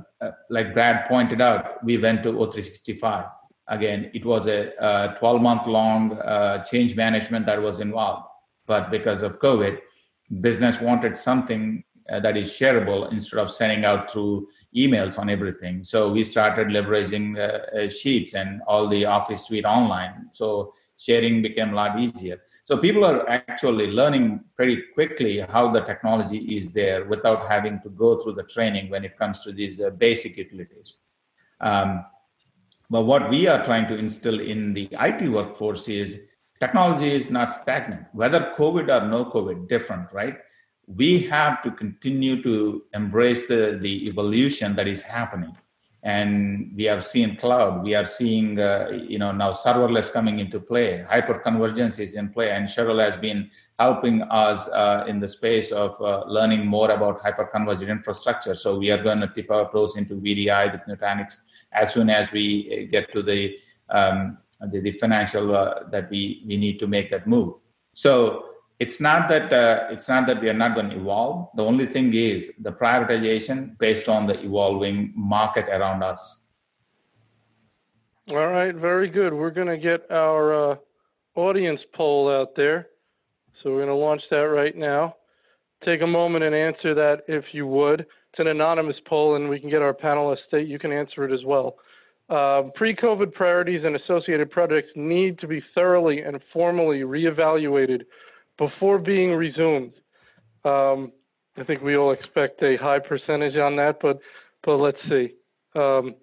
[0.48, 3.30] like brad pointed out we went to o365
[3.68, 8.26] again, it was a 12 month long uh, change management that was involved.
[8.66, 9.78] But because of COVID,
[10.40, 15.82] business wanted something uh, that is shareable instead of sending out through emails on everything.
[15.82, 20.26] So we started leveraging uh, uh, Sheets and all the Office suite online.
[20.30, 22.42] So sharing became a lot easier.
[22.64, 27.90] So people are actually learning pretty quickly how the technology is there without having to
[27.90, 30.96] go through the training when it comes to these uh, basic utilities.
[31.60, 32.04] Um,
[32.90, 36.20] but what we are trying to instill in the IT workforce is
[36.60, 40.36] technology is not stagnant, whether COVID or no COVID, different, right?
[40.86, 45.56] We have to continue to embrace the, the evolution that is happening.
[46.02, 50.60] And we have seen cloud, we are seeing, uh, you know, now serverless coming into
[50.60, 55.72] play, hyperconvergence is in play, and Cheryl has been helping us uh, in the space
[55.72, 58.54] of uh, learning more about hyperconverged infrastructure.
[58.54, 61.38] So we are going to tip our toes into VDI with Nutanix
[61.74, 63.56] as soon as we uh, get to the
[63.90, 64.38] um,
[64.70, 67.54] the, the, financial uh, that we we need to make that move.
[67.92, 68.46] So
[68.78, 71.48] it's not that uh, it's not that we are not going to evolve.
[71.54, 76.40] The only thing is the prioritization based on the evolving market around us.
[78.28, 79.34] All right, very good.
[79.34, 80.76] We're going to get our uh,
[81.36, 82.88] audience poll out there.
[83.62, 85.16] So we're going to launch that right now.
[85.84, 88.06] Take a moment and answer that if you would.
[88.34, 90.38] It's an anonymous poll, and we can get our panelists.
[90.50, 91.76] You can answer it as well.
[92.28, 98.02] Uh, pre-COVID priorities and associated projects need to be thoroughly and formally reevaluated
[98.58, 99.92] before being resumed.
[100.64, 101.12] Um,
[101.56, 104.18] I think we all expect a high percentage on that, but
[104.64, 105.34] but let's see.
[105.76, 106.16] Um,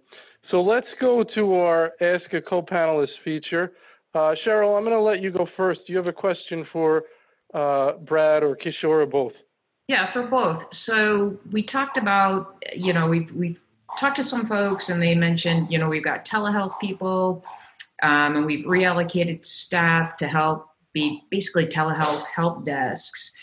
[0.49, 3.71] so let's go to our Ask a Co-Panelist feature.
[4.13, 5.81] Uh, Cheryl, I'm going to let you go first.
[5.87, 7.03] Do you have a question for
[7.53, 9.33] uh, Brad or Kishore or both?
[9.91, 10.73] Yeah, for both.
[10.73, 13.59] So we talked about, you know, we've we've
[13.99, 17.43] talked to some folks and they mentioned, you know, we've got telehealth people
[18.01, 23.33] um, and we've reallocated staff to help be basically telehealth help desks.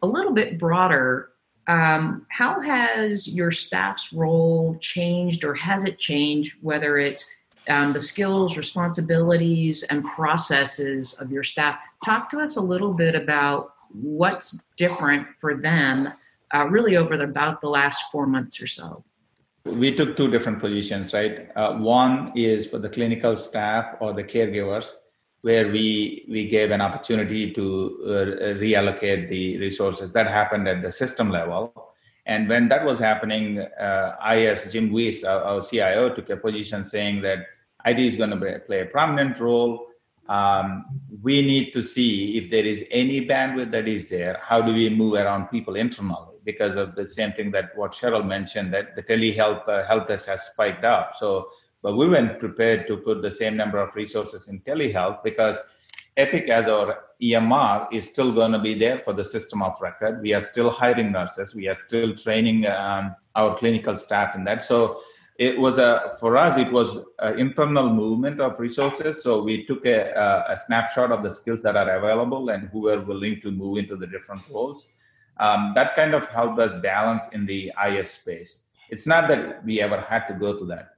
[0.00, 1.30] A little bit broader,
[1.66, 7.28] um, how has your staff's role changed or has it changed, whether it's
[7.68, 11.76] um, the skills, responsibilities, and processes of your staff?
[12.04, 16.12] Talk to us a little bit about what's different for them
[16.54, 19.04] uh, really over the, about the last four months or so
[19.64, 21.48] we took two different positions, right?
[21.56, 24.94] Uh, one is for the clinical staff or the caregivers,
[25.42, 27.64] where we we gave an opportunity to
[28.04, 28.08] uh,
[28.58, 30.12] reallocate the resources.
[30.12, 31.92] That happened at the system level,
[32.26, 36.36] and when that was happening, uh, I, as Jim Weiss, our, our, CIO, took a
[36.36, 37.46] position saying that
[37.84, 39.86] IT is going to play a prominent role.
[40.28, 40.84] Um,
[41.22, 44.40] we need to see if there is any bandwidth that is there.
[44.42, 46.38] How do we move around people internally?
[46.50, 50.28] because of the same thing that what Cheryl mentioned that the telehealth uh, help desk
[50.28, 51.14] has spiked up.
[51.14, 51.48] So,
[51.82, 55.60] but we weren't prepared to put the same number of resources in telehealth because
[56.16, 60.22] Epic as our EMR is still going to be there for the system of record.
[60.22, 61.54] We are still hiring nurses.
[61.54, 64.62] We are still training um, our clinical staff in that.
[64.62, 65.02] So
[65.38, 69.22] it was a for us it was an internal movement of resources.
[69.22, 72.80] So we took a, a, a snapshot of the skills that are available and who
[72.80, 74.88] were willing to move into the different roles
[75.40, 78.60] um, that kind of helped us balance in the IS space.
[78.90, 80.94] It's not that we ever had to go to that.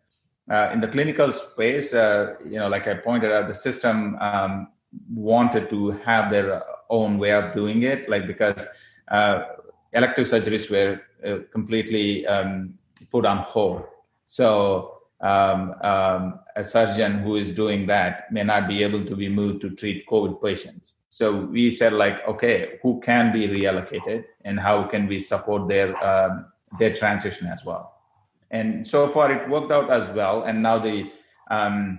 [0.51, 4.68] Uh, in the clinical space, uh, you know, like I pointed out, the system um,
[5.12, 8.66] wanted to have their own way of doing it, like because
[9.09, 9.45] uh,
[9.93, 12.74] elective surgeries were uh, completely um,
[13.11, 13.84] put on hold.
[14.30, 19.28] So um, um, a surgeon who is doing that may not be able to be
[19.28, 20.94] moved to treat COVID patients.
[21.08, 25.88] So we said like, okay, who can be reallocated and how can we support their
[26.10, 26.46] um,
[26.78, 27.96] their transition as well?
[28.52, 30.44] And so far it worked out as well.
[30.44, 31.10] And now the
[31.50, 31.98] um,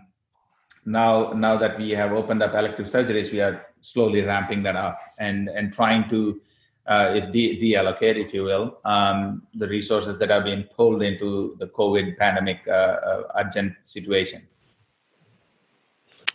[0.86, 4.97] now now that we have opened up elective surgeries, we are slowly ramping that up
[5.17, 6.39] and and trying to
[6.88, 11.55] uh, if de- deallocate, if you will, um, the resources that are being pulled into
[11.59, 14.47] the COVID pandemic uh, uh, urgent situation.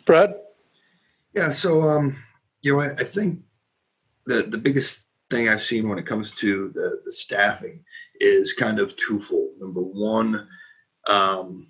[0.07, 0.34] Brad?
[1.34, 2.16] Yeah, so um,
[2.62, 3.40] you know, I, I, think
[4.26, 7.84] the the biggest thing I've seen when it comes to the, the staffing
[8.20, 9.51] is kind of twofold.
[9.59, 10.49] Number one,
[11.09, 11.66] um,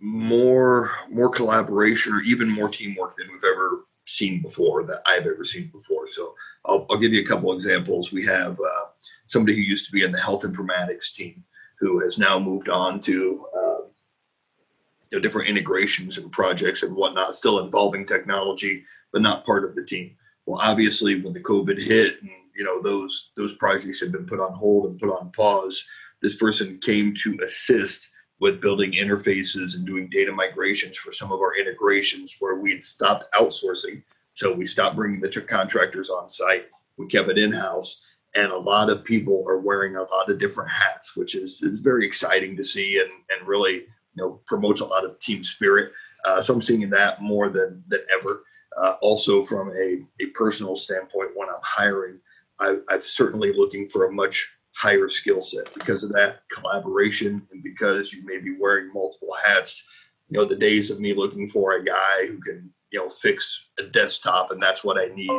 [0.00, 5.44] more more collaboration or even more teamwork than we've ever seen before that I've ever
[5.44, 6.08] seen before.
[6.08, 6.34] So
[6.64, 8.12] I'll, I'll give you a couple examples.
[8.12, 8.86] We have uh,
[9.26, 11.44] somebody who used to be in the health informatics team
[11.78, 18.06] who has now moved on to uh, different integrations and projects and whatnot, still involving
[18.06, 20.16] technology, but not part of the team.
[20.46, 24.40] Well, obviously, when the COVID hit and you know those those projects had been put
[24.40, 25.84] on hold and put on pause,
[26.20, 28.08] this person came to assist
[28.42, 33.24] with building interfaces and doing data migrations for some of our integrations where we'd stopped
[33.34, 34.02] outsourcing.
[34.34, 36.66] So we stopped bringing the contractors on site.
[36.96, 38.04] We kept it in house.
[38.34, 41.78] And a lot of people are wearing a lot of different hats, which is, is
[41.78, 45.92] very exciting to see and, and really you know promotes a lot of team spirit.
[46.24, 48.42] Uh, so I'm seeing that more than than ever.
[48.76, 52.18] Uh, also, from a, a personal standpoint, when I'm hiring,
[52.58, 54.48] I, I'm certainly looking for a much
[54.82, 59.84] higher skill set because of that collaboration and because you may be wearing multiple hats.
[60.28, 63.68] You know, the days of me looking for a guy who can, you know, fix
[63.78, 65.30] a desktop and that's what I need.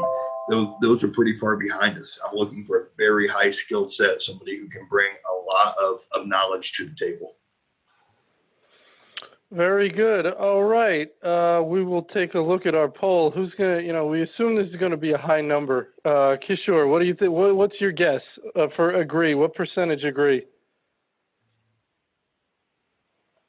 [0.48, 2.18] Those those are pretty far behind us.
[2.26, 6.00] I'm looking for a very high skill set, somebody who can bring a lot of,
[6.14, 7.36] of knowledge to the table.
[9.54, 10.26] Very good.
[10.26, 11.08] All right.
[11.24, 13.30] Uh, we will take a look at our poll.
[13.30, 15.94] Who's going to, you know, we assume this is going to be a high number.
[16.04, 17.32] Uh, Kishore, what do you think?
[17.32, 18.22] What, what's your guess
[18.56, 19.36] uh, for agree?
[19.36, 20.44] What percentage agree?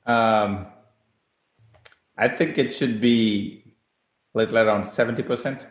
[0.05, 0.67] Um,
[2.19, 3.75] I think it should be
[4.35, 5.65] little around 70%.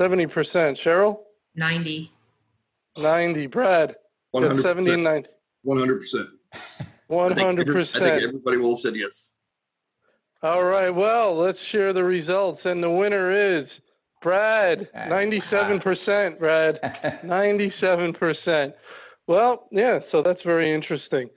[0.00, 0.76] 70%.
[0.82, 1.18] Cheryl?
[1.54, 2.10] 90.
[2.96, 3.46] 90.
[3.48, 3.94] Brad?
[4.34, 4.62] 100%.
[4.62, 5.28] 70 and 90.
[5.66, 6.28] 100%.
[7.10, 7.88] I think, 100%.
[7.94, 9.32] I think everybody will have said yes.
[10.44, 10.90] All right.
[10.90, 12.60] Well, let's share the results.
[12.66, 13.66] And the winner is
[14.20, 16.38] Brad, 97%.
[16.38, 16.80] Brad,
[17.24, 18.74] 97%.
[19.26, 21.30] Well, yeah, so that's very interesting.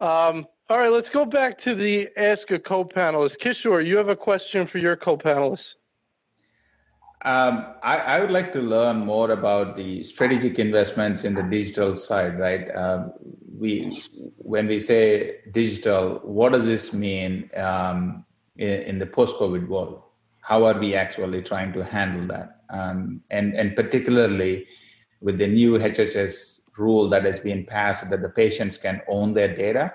[0.00, 3.34] Um, all right, let's go back to the Ask a Co panelist.
[3.44, 5.58] Kishore, you have a question for your co panelists.
[7.24, 11.94] Um, I, I, would like to learn more about the strategic investments in the digital
[11.94, 12.68] side, right?
[12.74, 13.12] Um,
[13.56, 14.02] we,
[14.36, 18.24] when we say digital, what does this mean um,
[18.58, 20.02] in, the post-COVID world?
[20.40, 22.62] How are we actually trying to handle that?
[22.70, 24.66] Um, and and particularly
[25.20, 29.54] with the new HHS rule that has been passed, that the patients can own their
[29.54, 29.92] data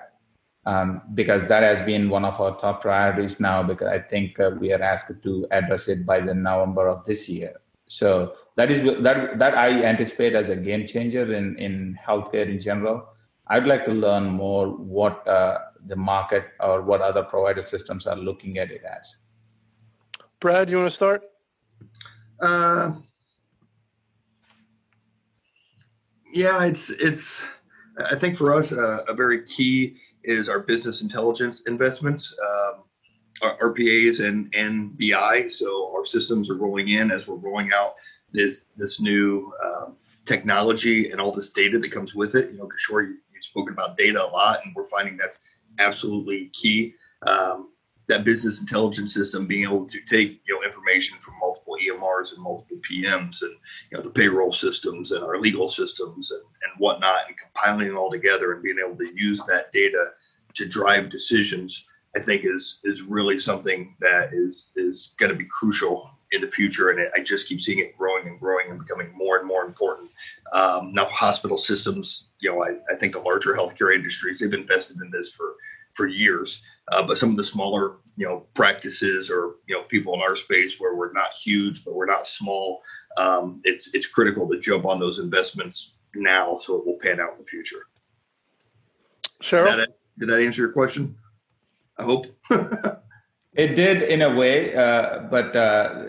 [0.66, 4.50] um, because that has been one of our top priorities now because i think uh,
[4.58, 7.54] we are asked to address it by the november of this year
[7.86, 12.60] so that is that that i anticipate as a game changer in in healthcare in
[12.60, 13.06] general
[13.48, 18.16] i'd like to learn more what uh, the market or what other provider systems are
[18.16, 19.16] looking at it as
[20.40, 21.22] brad you want to start
[22.40, 22.92] uh,
[26.32, 27.44] yeah it's it's
[28.10, 32.82] i think for us uh, a very key is our business intelligence investments, um,
[33.42, 35.48] our RPAs and and BI.
[35.48, 37.94] So our systems are rolling in as we're rolling out
[38.32, 42.50] this this new um, technology and all this data that comes with it.
[42.50, 45.40] You know, Kishore, you, you've spoken about data a lot, and we're finding that's
[45.78, 46.94] absolutely key.
[47.26, 47.70] Um,
[48.06, 52.42] that business intelligence system being able to take you know information from multiple EMRs and
[52.42, 53.54] multiple PMs and
[53.90, 57.94] you know the payroll systems and our legal systems and, and whatnot and compiling it
[57.94, 60.10] all together and being able to use that data
[60.54, 65.46] to drive decisions I think is is really something that is is going to be
[65.46, 69.12] crucial in the future and I just keep seeing it growing and growing and becoming
[69.16, 70.10] more and more important.
[70.52, 75.00] Um, now hospital systems, you know, I, I think the larger healthcare industries they've invested
[75.00, 75.54] in this for
[75.94, 76.64] for years.
[76.88, 80.36] Uh, but some of the smaller, you know, practices or you know people in our
[80.36, 82.82] space where we're not huge but we're not small,
[83.16, 87.32] um, it's it's critical to jump on those investments now so it will pan out
[87.32, 87.86] in the future.
[89.42, 89.64] Sure.
[89.64, 89.88] Did that,
[90.18, 91.16] did that answer your question?
[91.98, 92.26] I hope.
[93.54, 96.04] it did in a way, uh, but uh,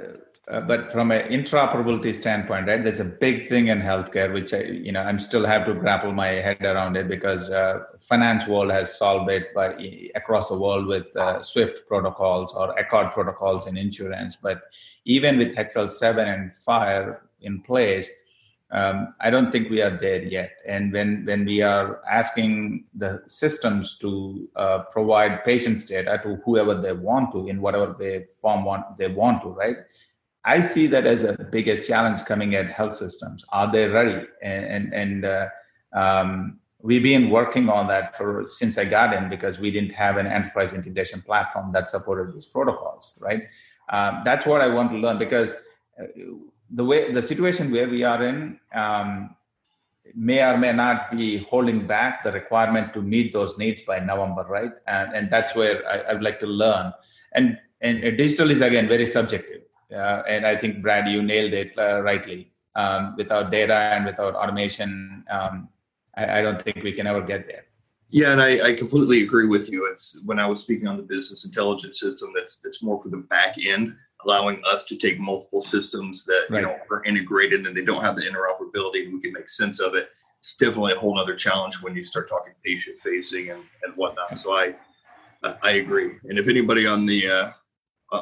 [0.48, 2.84] uh, but from an interoperability standpoint, right?
[2.84, 6.12] That's a big thing in healthcare, which I, you know, I'm still have to grapple
[6.12, 9.76] my head around it because uh, finance world has solved it by
[10.14, 14.36] across the world with uh, Swift protocols or ACORD protocols in insurance.
[14.36, 14.62] But
[15.06, 18.08] even with HL7 and FHIR in place,
[18.72, 20.52] um, I don't think we are there yet.
[20.68, 26.80] And when when we are asking the systems to uh, provide patients data to whoever
[26.80, 29.78] they want to in whatever they form want they want to, right?
[30.46, 33.44] I see that as a biggest challenge coming at health systems.
[33.50, 34.26] Are they ready?
[34.44, 35.48] And and, and uh,
[35.94, 40.18] um, we've been working on that for since I got in because we didn't have
[40.18, 43.18] an enterprise integration platform that supported these protocols.
[43.20, 43.44] Right?
[43.90, 45.56] Um, that's what I want to learn because
[46.00, 46.06] uh,
[46.70, 49.36] the way the situation where we are in um,
[50.14, 54.46] may or may not be holding back the requirement to meet those needs by November,
[54.48, 54.72] right?
[54.86, 56.94] And, and that's where I, I would like to learn.
[57.34, 59.62] And and digital is again very subjective
[59.94, 62.52] uh, and I think Brad, you nailed it uh, rightly.
[62.76, 65.70] Um, without data and without automation, um,
[66.18, 67.64] I, I, don't think we can ever get there.
[68.10, 69.86] Yeah, and I, I, completely agree with you.
[69.86, 73.18] It's when I was speaking on the business intelligence system, that's that's more for the
[73.18, 76.60] back end, allowing us to take multiple systems that right.
[76.60, 79.80] you know are integrated and they don't have the interoperability, and we can make sense
[79.80, 80.10] of it.
[80.40, 84.38] It's definitely a whole other challenge when you start talking patient facing and, and whatnot.
[84.38, 84.76] So I
[85.62, 86.12] I agree.
[86.26, 87.52] And if anybody on the uh,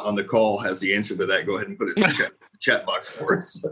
[0.01, 2.13] on the call has the answer to that, go ahead and put it in the
[2.13, 3.63] chat, chat box for us.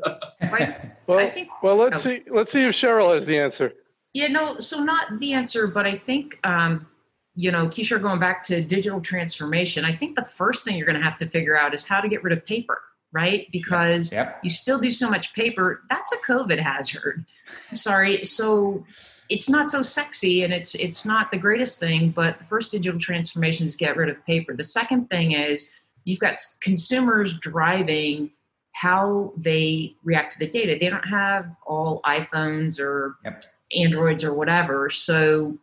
[0.52, 0.78] right.
[1.08, 2.04] Well, think, well, let's oh.
[2.04, 2.20] see.
[2.34, 3.74] Let's see if Cheryl has the answer.
[4.14, 4.60] Yeah, no.
[4.60, 6.88] So not the answer, but I think um,
[7.36, 11.00] you know, Kishore, going back to digital transformation, I think the first thing you're going
[11.00, 12.82] to have to figure out is how to get rid of paper,
[13.14, 13.48] right?
[13.52, 14.40] Because yep.
[14.44, 15.82] you still do so much paper.
[15.90, 17.26] That's a COVID hazard.
[17.70, 18.26] I'm sorry.
[18.26, 18.86] So
[19.30, 22.10] it's not so sexy and it's it's not the greatest thing.
[22.10, 24.54] But the first digital transformation is get rid of paper.
[24.56, 25.70] The second thing is
[26.04, 28.32] you've got consumers driving
[28.74, 30.78] how they react to the data.
[30.80, 33.44] They don't have all iPhones or yep.
[33.76, 34.90] Androids or whatever.
[34.90, 35.58] So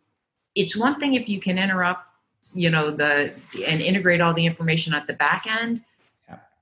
[0.55, 2.03] it's one thing if you can interrupt,
[2.53, 3.33] you know, the
[3.67, 5.83] and integrate all the information at the back end.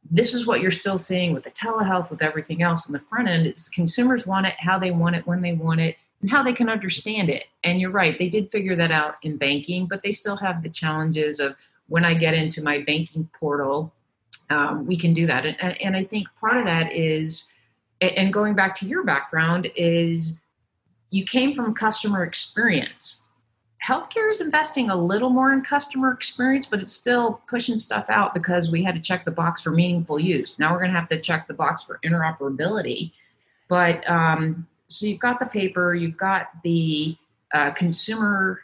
[0.09, 3.27] This is what you're still seeing with the telehealth, with everything else in the front
[3.27, 3.45] end.
[3.45, 6.53] It's consumers want it, how they want it, when they want it, and how they
[6.53, 7.43] can understand it.
[7.65, 10.69] And you're right, they did figure that out in banking, but they still have the
[10.69, 11.55] challenges of
[11.87, 13.93] when I get into my banking portal,
[14.49, 15.45] um, we can do that.
[15.45, 17.51] And, and I think part of that is
[17.99, 20.39] and going back to your background is
[21.09, 23.27] you came from customer experience
[23.87, 28.33] healthcare is investing a little more in customer experience, but it's still pushing stuff out
[28.33, 30.59] because we had to check the box for meaningful use.
[30.59, 33.11] Now we're going to have to check the box for interoperability.
[33.69, 37.15] But um, so you've got the paper, you've got the
[37.53, 38.61] uh, consumer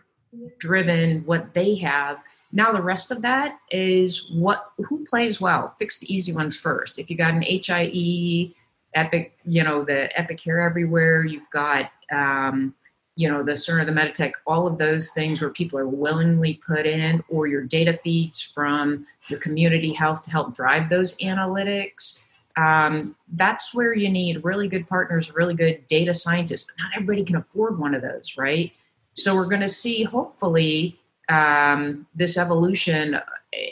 [0.60, 2.18] driven, what they have.
[2.54, 5.76] Now the rest of that is what who plays well.
[5.80, 7.00] Fix the easy ones first.
[7.00, 8.54] If you got an HIE,
[8.94, 11.26] Epic, you know the Epic Care Everywhere.
[11.26, 12.76] You've got um,
[13.16, 16.86] you know, the Cerner, the Meditech, all of those things where people are willingly put
[16.86, 22.20] in, or your data feeds from your community health to help drive those analytics.
[22.58, 26.66] Um, that's where you need really good partners, really good data scientists.
[26.66, 28.72] But not everybody can afford one of those, right?
[29.14, 31.00] So we're going to see, hopefully,
[31.30, 33.20] um, this evolution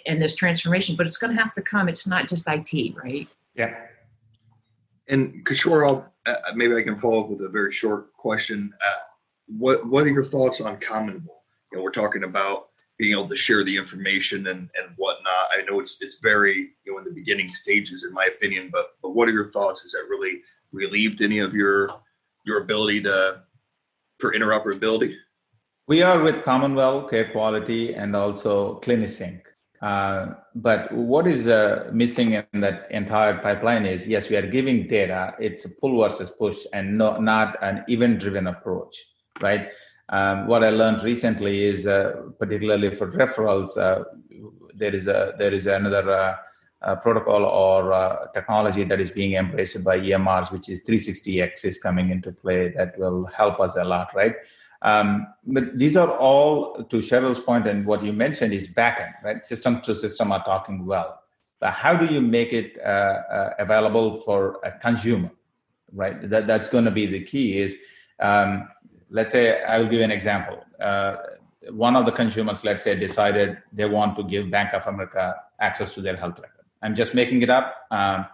[0.06, 1.90] and this transformation, but it's going to have to come.
[1.90, 3.28] It's not just IT, right?
[3.56, 3.76] Yeah.
[5.08, 8.74] And Kishore, I'll, uh, maybe I can follow up with a very short question.
[8.86, 9.00] Uh,
[9.58, 11.42] what what are your thoughts on CommonWell?
[11.72, 15.48] You know, we're talking about being able to share the information and, and whatnot.
[15.52, 18.92] I know it's it's very you know in the beginning stages in my opinion, but
[19.02, 19.82] but what are your thoughts?
[19.82, 20.42] Has that really
[20.72, 21.90] relieved any of your
[22.46, 23.42] your ability to
[24.20, 25.16] for interoperability?
[25.92, 29.42] We are with CommonWell Care Quality and also CliniSync.
[29.82, 34.88] Uh, but what is uh, missing in that entire pipeline is yes, we are giving
[34.88, 35.36] data.
[35.38, 38.96] It's a pull versus push and no, not an event driven approach
[39.42, 39.68] right?
[40.08, 44.06] Um, what I learned recently is, uh, particularly for referrals, uh,
[44.74, 46.38] there is a there is another
[46.84, 51.78] uh protocol or uh, technology that is being embraced by EMRs, which is 360X is
[51.78, 54.36] coming into play that will help us a lot, right?
[54.82, 59.44] Um, but these are all, to Cheryl's point, and what you mentioned is backend, right?
[59.46, 61.20] System to system are talking well.
[61.60, 65.30] But how do you make it uh, available for a consumer,
[65.94, 66.28] right?
[66.30, 67.60] That, that's going to be the key.
[67.60, 67.76] Is
[68.20, 68.68] um,
[69.12, 70.64] let's say I will give you an example.
[70.80, 71.18] Uh,
[71.70, 75.94] one of the consumers, let's say, decided they want to give Bank of America access
[75.94, 76.66] to their health record.
[76.82, 78.26] I'm just making it up, um,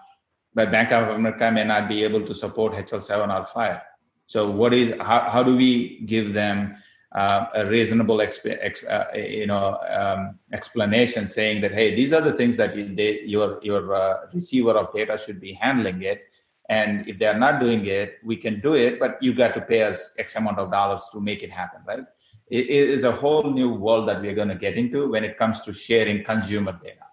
[0.54, 3.82] but Bank of America may not be able to support HL7 or FHIR.
[4.28, 6.76] So, what is how, how do we give them
[7.16, 12.22] uh, a reasonable exp- ex- uh, you know um, explanation, saying that hey, these are
[12.22, 16.26] the things that you, they, your your uh, receiver of data should be handling it,
[16.68, 19.62] and if they are not doing it, we can do it, but you got to
[19.62, 22.04] pay us X amount of dollars to make it happen, right?
[22.50, 25.62] It is a whole new world that we're going to get into when it comes
[25.62, 27.07] to sharing consumer data.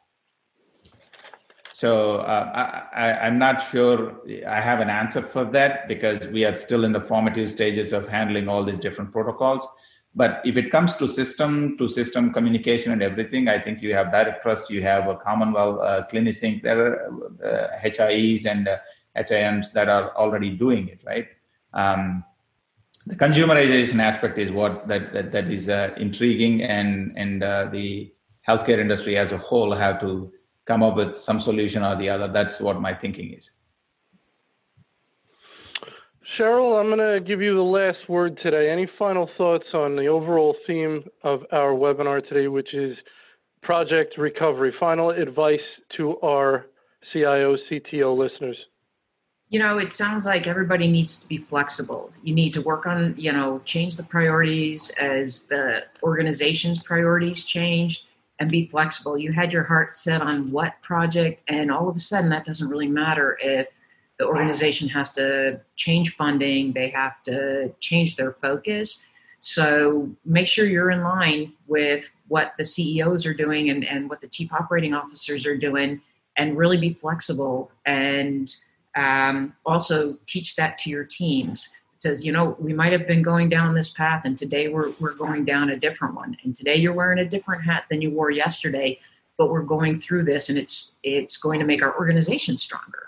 [1.75, 6.55] So uh, I, am not sure I have an answer for that because we are
[6.55, 9.67] still in the formative stages of handling all these different protocols.
[10.15, 14.13] But if it comes to system to system communication and everything, I think you have
[14.13, 17.13] direct trust, you have a CommonWell uh, CliniSync, there are
[17.45, 18.79] uh, HIEs and uh,
[19.17, 21.27] HIMs that are already doing it, right?
[21.73, 22.23] Um,
[23.05, 28.15] the consumerization aspect is what that that, that is uh, intriguing, and and uh, the
[28.47, 30.33] healthcare industry as a whole have to
[30.67, 32.29] come up with some solution or the other.
[32.29, 33.51] That's what my thinking is.
[36.39, 38.71] Cheryl, I'm going to give you the last word today.
[38.71, 42.97] Any final thoughts on the overall theme of our webinar today, which is
[43.63, 44.75] project recovery?
[44.81, 45.61] Final advice
[45.97, 46.67] to our
[47.13, 48.57] CIO, CTO listeners
[49.55, 52.11] you know, it sounds like everybody needs to be flexible.
[52.25, 58.05] You need to work on, you know, change the priorities as the organization's priorities change
[58.41, 59.17] and be flexible.
[59.17, 62.69] You had your heart set on what project, and all of a sudden that doesn't
[62.69, 63.69] really matter if
[64.19, 69.03] the organization has to change funding, they have to change their focus.
[69.41, 74.21] So make sure you're in line with what the CEOs are doing and, and what
[74.21, 76.01] the chief operating officers are doing,
[76.37, 78.55] and really be flexible and
[78.97, 81.71] um, also teach that to your teams.
[82.05, 85.15] Says, you know, we might have been going down this path, and today we're, we're
[85.15, 86.37] going down a different one.
[86.45, 89.01] And today you're wearing a different hat than you wore yesterday,
[89.39, 93.07] but we're going through this, and it's it's going to make our organization stronger.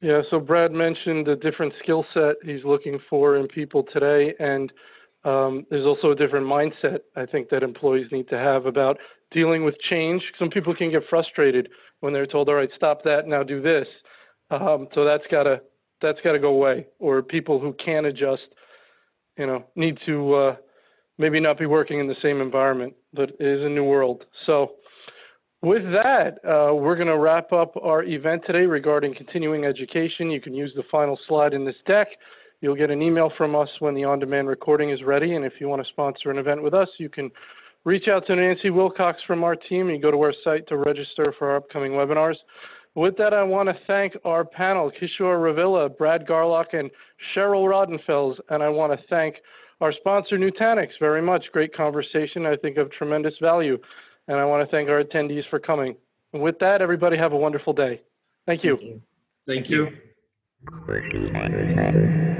[0.00, 4.72] Yeah, so Brad mentioned the different skill set he's looking for in people today, and
[5.24, 8.96] um, there's also a different mindset I think that employees need to have about
[9.30, 10.22] dealing with change.
[10.38, 11.68] Some people can get frustrated
[12.00, 13.86] when they're told, "All right, stop that, now do this."
[14.50, 15.60] Um, so that's gotta
[16.00, 16.86] that's gotta go away.
[16.98, 18.42] Or people who can't adjust,
[19.36, 20.56] you know, need to uh,
[21.18, 24.24] maybe not be working in the same environment, but it is a new world.
[24.46, 24.72] So
[25.62, 30.30] with that, uh, we're going to wrap up our event today regarding continuing education.
[30.30, 32.08] You can use the final slide in this deck.
[32.62, 35.34] You'll get an email from us when the on-demand recording is ready.
[35.34, 37.30] And if you want to sponsor an event with us, you can
[37.84, 39.90] reach out to Nancy Wilcox from our team.
[39.90, 42.36] You go to our site to register for our upcoming webinars.
[42.94, 46.90] With that, I want to thank our panel, Kishore Ravilla, Brad Garlock, and
[47.34, 48.38] Cheryl Rodenfels.
[48.48, 49.36] And I want to thank
[49.80, 51.44] our sponsor, Nutanix, very much.
[51.52, 53.78] Great conversation, I think of tremendous value.
[54.28, 55.96] And I want to thank our attendees for coming.
[56.32, 58.02] And with that, everybody have a wonderful day.
[58.46, 58.76] Thank you.
[59.46, 59.96] Thank you.
[60.86, 62.36] Thank you.